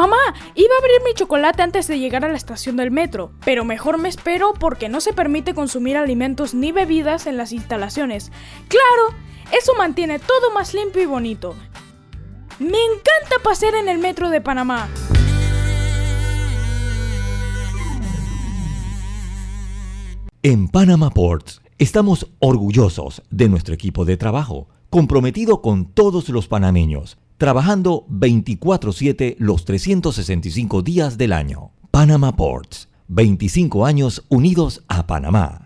[0.01, 0.17] Mamá,
[0.55, 3.99] iba a abrir mi chocolate antes de llegar a la estación del metro, pero mejor
[3.99, 8.31] me espero porque no se permite consumir alimentos ni bebidas en las instalaciones.
[8.67, 9.15] Claro,
[9.55, 11.53] eso mantiene todo más limpio y bonito.
[12.57, 14.89] Me encanta pasear en el metro de Panamá.
[20.41, 27.20] En Panama Ports estamos orgullosos de nuestro equipo de trabajo, comprometido con todos los panameños
[27.41, 31.71] trabajando 24/7 los 365 días del año.
[31.89, 35.65] Panama Ports, 25 años unidos a Panamá.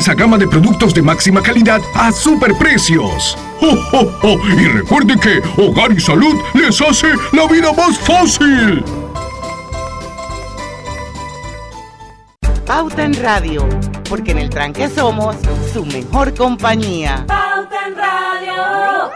[0.00, 3.36] extensa gama de productos de máxima calidad a superprecios.
[3.60, 4.38] ¡Oh, oh, oh!
[4.48, 8.82] Y recuerde que Hogar y Salud les hace la vida más fácil.
[12.64, 13.68] Pauta en Radio,
[14.08, 15.36] porque en el tranque somos
[15.70, 17.26] su mejor compañía.
[17.26, 19.10] Pauta en Radio.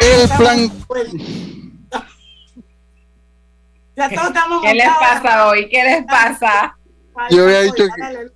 [0.00, 0.72] El plan.
[3.96, 5.68] Ya todos estamos ¿Qué les pasa hoy?
[5.68, 6.76] ¿Qué les pasa?
[7.30, 8.33] Yo había dicho que.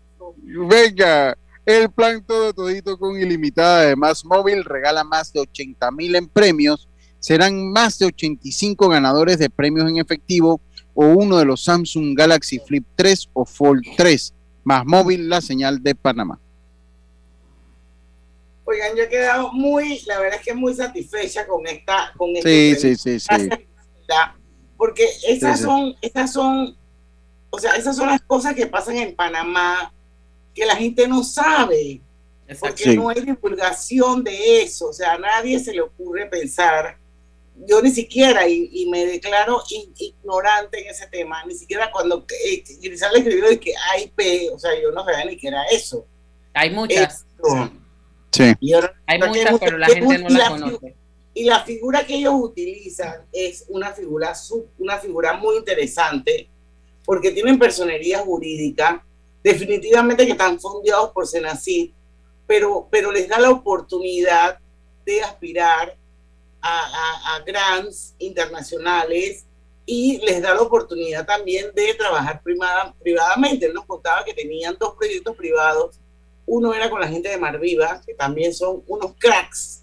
[0.50, 1.36] Venga,
[1.66, 6.26] el plan todo todito con ilimitada de Más Móvil regala más de 80 mil en
[6.28, 6.88] premios.
[7.18, 10.60] Serán más de 85 ganadores de premios en efectivo
[10.94, 14.34] o uno de los Samsung Galaxy Flip 3 o Fold 3.
[14.64, 16.40] Más Móvil, la señal de Panamá.
[18.64, 22.72] Oigan, yo he quedado muy, la verdad es que muy satisfecha con esta, con Sí,
[22.72, 23.34] este sí, sí, sí.
[23.34, 24.36] Gisela,
[24.76, 25.64] Porque esas Sí, sí.
[25.64, 26.76] son, esas son,
[27.50, 29.92] o sea, esas son las cosas que pasan en Panamá
[30.58, 32.00] que la gente no sabe.
[32.60, 32.96] Porque Sí.
[32.96, 34.88] no hay divulgación de eso.
[34.88, 36.96] O sea, a nadie se le ocurre pensar.
[37.66, 42.24] Yo ni siquiera, y, y me declaro in- ignorante en ese tema, ni siquiera cuando
[42.46, 46.06] eh, Grisel escribió de que AIP, o sea, yo no sabía ni que era eso.
[46.54, 47.26] Hay muchas.
[47.36, 47.70] Esto.
[48.32, 48.52] Sí.
[48.60, 50.94] Y ahora Hay muchas, mucha- pero la gente no mu- y la fi- conoce.
[51.34, 56.48] Y la figura que ellos utilizan es una figura, sub- una figura muy interesante
[57.04, 59.04] porque tienen personería jurídica,
[59.42, 61.92] definitivamente que están fondeados por Senacid,
[62.46, 64.58] pero, pero les da la oportunidad
[65.04, 65.96] de aspirar
[66.60, 69.44] a, a- a grants internacionales
[69.86, 73.66] y les da la oportunidad también de trabajar privada- privadamente.
[73.66, 75.98] Él nos contaba que tenían dos proyectos privados.
[76.46, 79.82] Uno era con la gente de Marviva, que también son unos cracks.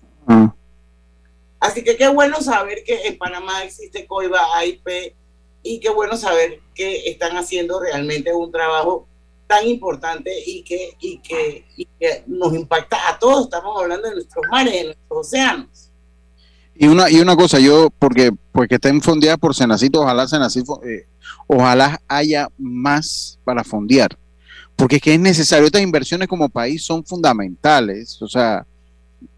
[1.59, 5.15] Así que qué bueno saber que en Panamá existe COIBA, AIP,
[5.63, 9.07] y qué bueno saber que están haciendo realmente un trabajo
[9.47, 13.45] tan importante y que, y que, y que nos impacta a todos.
[13.45, 15.91] Estamos hablando de nuestros mares, de nuestros océanos.
[16.77, 21.07] Y una, y una cosa, yo, porque, porque estén fondeadas por Senacito, ojalá Senacito, eh,
[21.47, 24.17] ojalá haya más para fondear.
[24.75, 28.21] Porque es que es necesario, estas inversiones como país son fundamentales.
[28.21, 28.65] O sea,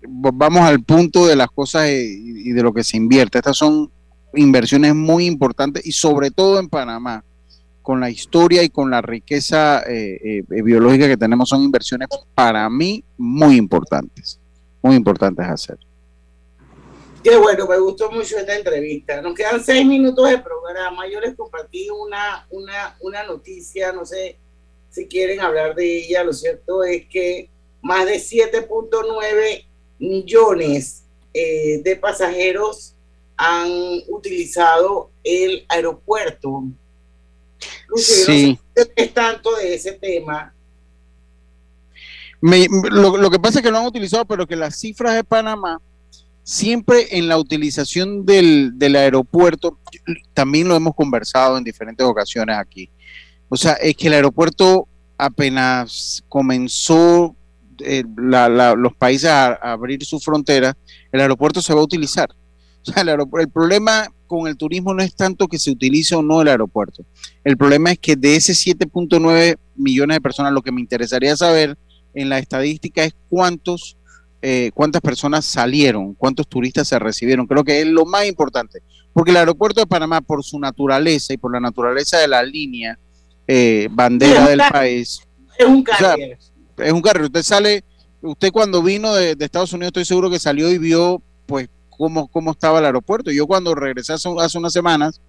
[0.07, 3.37] vamos al punto de las cosas eh, y de lo que se invierte.
[3.37, 3.91] Estas son
[4.33, 7.23] inversiones muy importantes y sobre todo en Panamá,
[7.87, 12.09] con la historia y con la riqueza eh, eh, eh, biológica que tenemos, son inversiones
[12.35, 14.41] para mí muy importantes.
[14.81, 15.77] Muy importantes hacer.
[17.23, 19.21] Qué bueno, me gustó mucho esta entrevista.
[19.21, 21.07] Nos quedan seis minutos de programa.
[21.07, 24.35] Yo les compartí una, una, una noticia, no sé
[24.89, 26.25] si quieren hablar de ella.
[26.25, 27.49] Lo cierto es que
[27.81, 29.63] más de 7.9
[29.99, 32.95] millones de pasajeros
[33.37, 33.69] han
[34.09, 36.65] utilizado el aeropuerto.
[37.95, 38.59] Sí.
[38.75, 40.53] no sé tanto de ese tema.
[42.41, 45.23] Me- lo, lo que pasa es que lo han utilizado, pero que las cifras de
[45.23, 45.81] Panamá,
[46.43, 49.79] siempre en la utilización del, del aeropuerto,
[50.33, 52.89] también lo hemos conversado en diferentes ocasiones aquí.
[53.49, 54.87] O sea, es que el aeropuerto
[55.17, 57.35] apenas comenzó
[57.79, 60.75] eh, la- la- los países a, a abrir sus fronteras,
[61.11, 62.29] el aeropuerto se va a utilizar.
[62.87, 66.41] O sea, el problema con el turismo no es tanto que se utilice o no
[66.41, 67.03] el aeropuerto.
[67.43, 71.77] El problema es que de ese 7.9 millones de personas, lo que me interesaría saber
[72.13, 73.97] en la estadística es cuántos,
[74.41, 77.47] eh, cuántas personas salieron, cuántos turistas se recibieron.
[77.47, 78.79] Creo que es lo más importante,
[79.13, 82.99] porque el aeropuerto de Panamá, por su naturaleza y por la naturaleza de la línea
[83.47, 85.21] eh, bandera del país,
[85.57, 86.15] Es un o sea,
[86.77, 87.25] es un carro.
[87.25, 87.83] Usted sale,
[88.21, 92.27] usted cuando vino de, de Estados Unidos, estoy seguro que salió y vio, pues, cómo,
[92.27, 93.31] cómo estaba el aeropuerto.
[93.31, 95.19] Yo cuando regresé hace, hace unas semanas,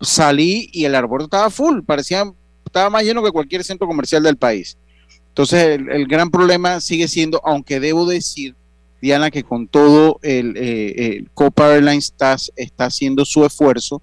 [0.00, 2.24] salí y el aeropuerto estaba full, parecía,
[2.64, 4.76] estaba más lleno que cualquier centro comercial del país.
[5.28, 8.54] Entonces, el, el gran problema sigue siendo, aunque debo decir,
[9.00, 14.00] Diana, que con todo el, eh, el Copa Airlines está, está haciendo su esfuerzo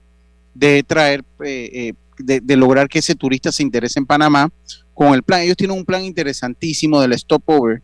[0.54, 4.50] de traer, eh, eh, de, de lograr que ese turista se interese en Panamá
[4.94, 5.42] con el plan.
[5.42, 7.82] Ellos tienen un plan interesantísimo del stopover,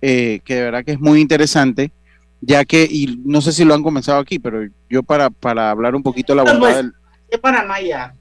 [0.00, 1.92] eh, que de verdad que es muy interesante,
[2.46, 5.94] ya que, y no sé si lo han comenzado aquí, pero yo para, para hablar
[5.94, 6.92] un poquito de la bondad Pues, del,
[7.28, 8.14] es Panamá ya.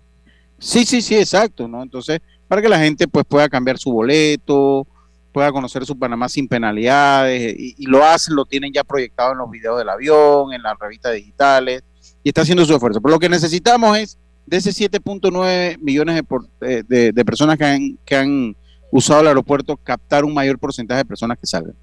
[0.59, 1.83] Sí, sí, sí, exacto, ¿no?
[1.83, 4.87] Entonces, para que la gente pues pueda cambiar su boleto,
[5.31, 9.39] pueda conocer su Panamá sin penalidades y, y lo hacen, lo tienen ya proyectado en
[9.39, 11.83] los videos del avión, en las revistas digitales
[12.23, 13.01] y está haciendo su esfuerzo.
[13.01, 17.57] Pero lo que necesitamos es de ese 7.9 millones de, por- de- de- de personas
[17.57, 18.55] que han, que han
[18.91, 21.73] usado el aeropuerto, captar un mayor porcentaje de personas que salgan,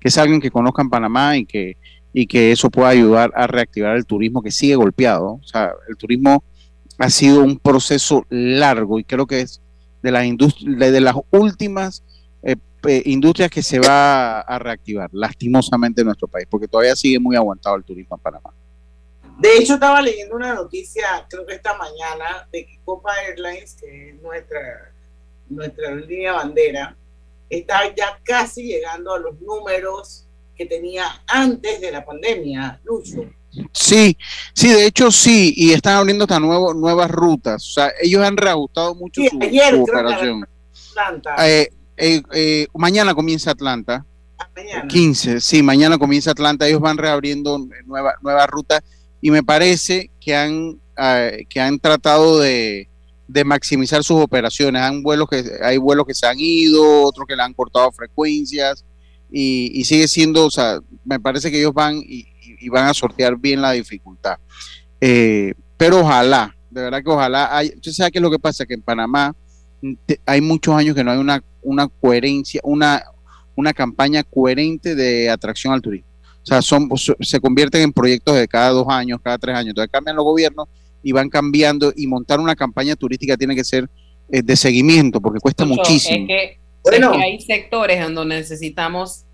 [0.00, 1.76] que salgan, que conozcan Panamá y que,
[2.12, 5.34] y que eso pueda ayudar a reactivar el turismo que sigue golpeado.
[5.34, 6.42] O sea, el turismo
[6.98, 9.60] ha sido un proceso largo y creo que es
[10.02, 12.02] de las, de las últimas
[12.42, 17.36] eh, industrias que se va a reactivar, lastimosamente en nuestro país, porque todavía sigue muy
[17.36, 18.54] aguantado el turismo en Panamá.
[19.38, 24.10] De hecho, estaba leyendo una noticia, creo que esta mañana, de que Copa Airlines, que
[24.10, 24.92] es nuestra,
[25.48, 26.96] nuestra línea bandera,
[27.50, 30.26] está ya casi llegando a los números
[30.56, 33.24] que tenía antes de la pandemia, Lucho.
[33.72, 34.16] Sí,
[34.54, 37.66] sí, de hecho sí, y están abriendo hasta nuevo, nuevas rutas.
[37.68, 40.46] O sea, ellos han reajustado mucho Sí, su, ayer su operación.
[40.90, 41.48] Atlanta.
[41.48, 44.04] Eh, eh, eh, mañana comienza Atlanta.
[44.54, 44.86] mañana.
[44.86, 46.68] 15, sí, mañana comienza Atlanta.
[46.68, 48.82] Ellos van reabriendo nueva- nuevas rutas
[49.20, 52.88] y me parece que han, eh, que han tratado de,
[53.32, 54.82] de maximizar sus operaciones.
[54.82, 58.84] Han vuelos que, hay vuelos que se han ido, otros que le han cortado frecuencias
[59.30, 62.26] y, y sigue siendo, o sea, me parece que ellos van y,
[62.60, 64.36] y- van a sortear bien la dificultad.
[65.00, 67.56] Eh, pero ojalá, de verdad que ojalá.
[67.56, 68.66] Hay, ¿Usted sabe qué es lo que pasa?
[68.66, 69.34] Que en Panamá
[70.26, 73.02] hay muchos años que no hay una, una coherencia, una,
[73.54, 76.08] una campaña coherente de atracción al turismo.
[76.42, 76.88] O sea, son,
[77.20, 79.68] se convierten en proyectos de cada dos años, cada tres años.
[79.70, 80.68] Entonces cambian los gobiernos
[81.02, 83.88] y van cambiando y montar una campaña turística tiene que ser
[84.30, 86.16] eh, de seguimiento porque cuesta Mucho, muchísimo.
[86.20, 87.10] Es que, Bueno.
[87.12, 89.24] es que hay sectores en donde necesitamos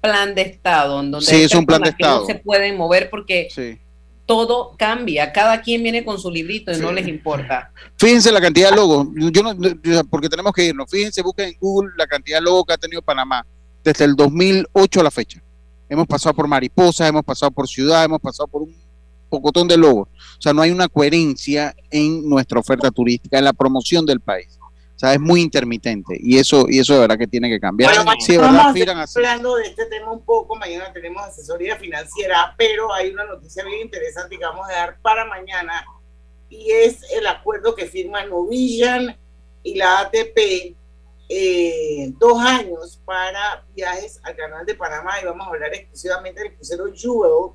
[0.00, 2.26] plan de Estado, en donde Sí, es un plan de que no Estado.
[2.26, 3.78] se pueden mover porque Sí.
[4.24, 7.70] todo cambia, cada quien viene con su librito y no les importa.
[7.96, 9.08] Fíjense la cantidad de logos.
[9.32, 10.90] Yo no, yo- porque tenemos que irnos.
[10.90, 13.44] Fíjense, busquen en Google la cantidad de logos que ha tenido Panamá
[13.84, 15.42] desde el 2008 a la fecha.
[15.88, 18.74] Hemos pasado por mariposas, hemos pasado por ciudad, hemos pasado por un
[19.28, 20.08] pocotón de logos.
[20.08, 24.58] O sea, no hay una coherencia en nuestra oferta turística, en la promoción del país.
[24.96, 27.94] O sea, es muy intermitente y eso y eso de verdad que tiene que cambiar.
[27.94, 30.56] Bueno, sí, mañana vamos a hablando de este tema un poco.
[30.56, 35.26] Mañana tenemos asesoría financiera, pero hay una noticia bien interesante que vamos a dar para
[35.26, 35.84] mañana
[36.48, 39.14] y es el acuerdo que firma Novillan
[39.62, 40.76] y la ATP
[41.28, 46.54] eh, dos años para viajes al canal de Panamá y vamos a hablar exclusivamente del
[46.54, 47.52] crucero Jewel,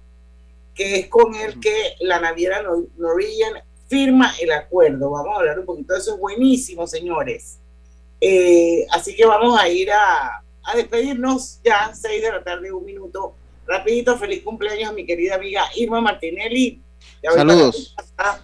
[0.81, 3.53] que es con el que la naviera Nor- Norwegian
[3.87, 5.11] firma el acuerdo.
[5.11, 7.59] Vamos a hablar un poquito de eso, es buenísimo, señores.
[8.19, 12.85] Eh, así que vamos a ir a, a despedirnos ya, 6 de la tarde, un
[12.85, 13.35] minuto.
[13.67, 16.81] Rapidito, feliz cumpleaños a mi querida amiga Irma Martinelli.
[17.23, 17.95] Ya voy para Saludos.
[17.97, 18.41] tu casa.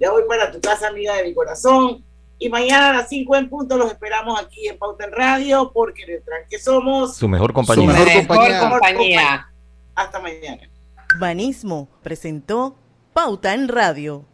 [0.00, 2.04] Ya voy para tu casa, amiga de mi corazón.
[2.38, 6.02] Y mañana a las 5 en punto los esperamos aquí en Pauta en Radio, porque
[6.04, 7.90] en el tranque somos Su mejor compañía.
[7.90, 9.48] Su mejor compañía.
[9.94, 10.68] Hasta mañana.
[11.16, 12.76] Banismo presentó
[13.12, 14.26] Pauta en Radio.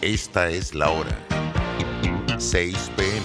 [0.00, 1.16] Esta es la hora.
[2.38, 3.22] 6 pm.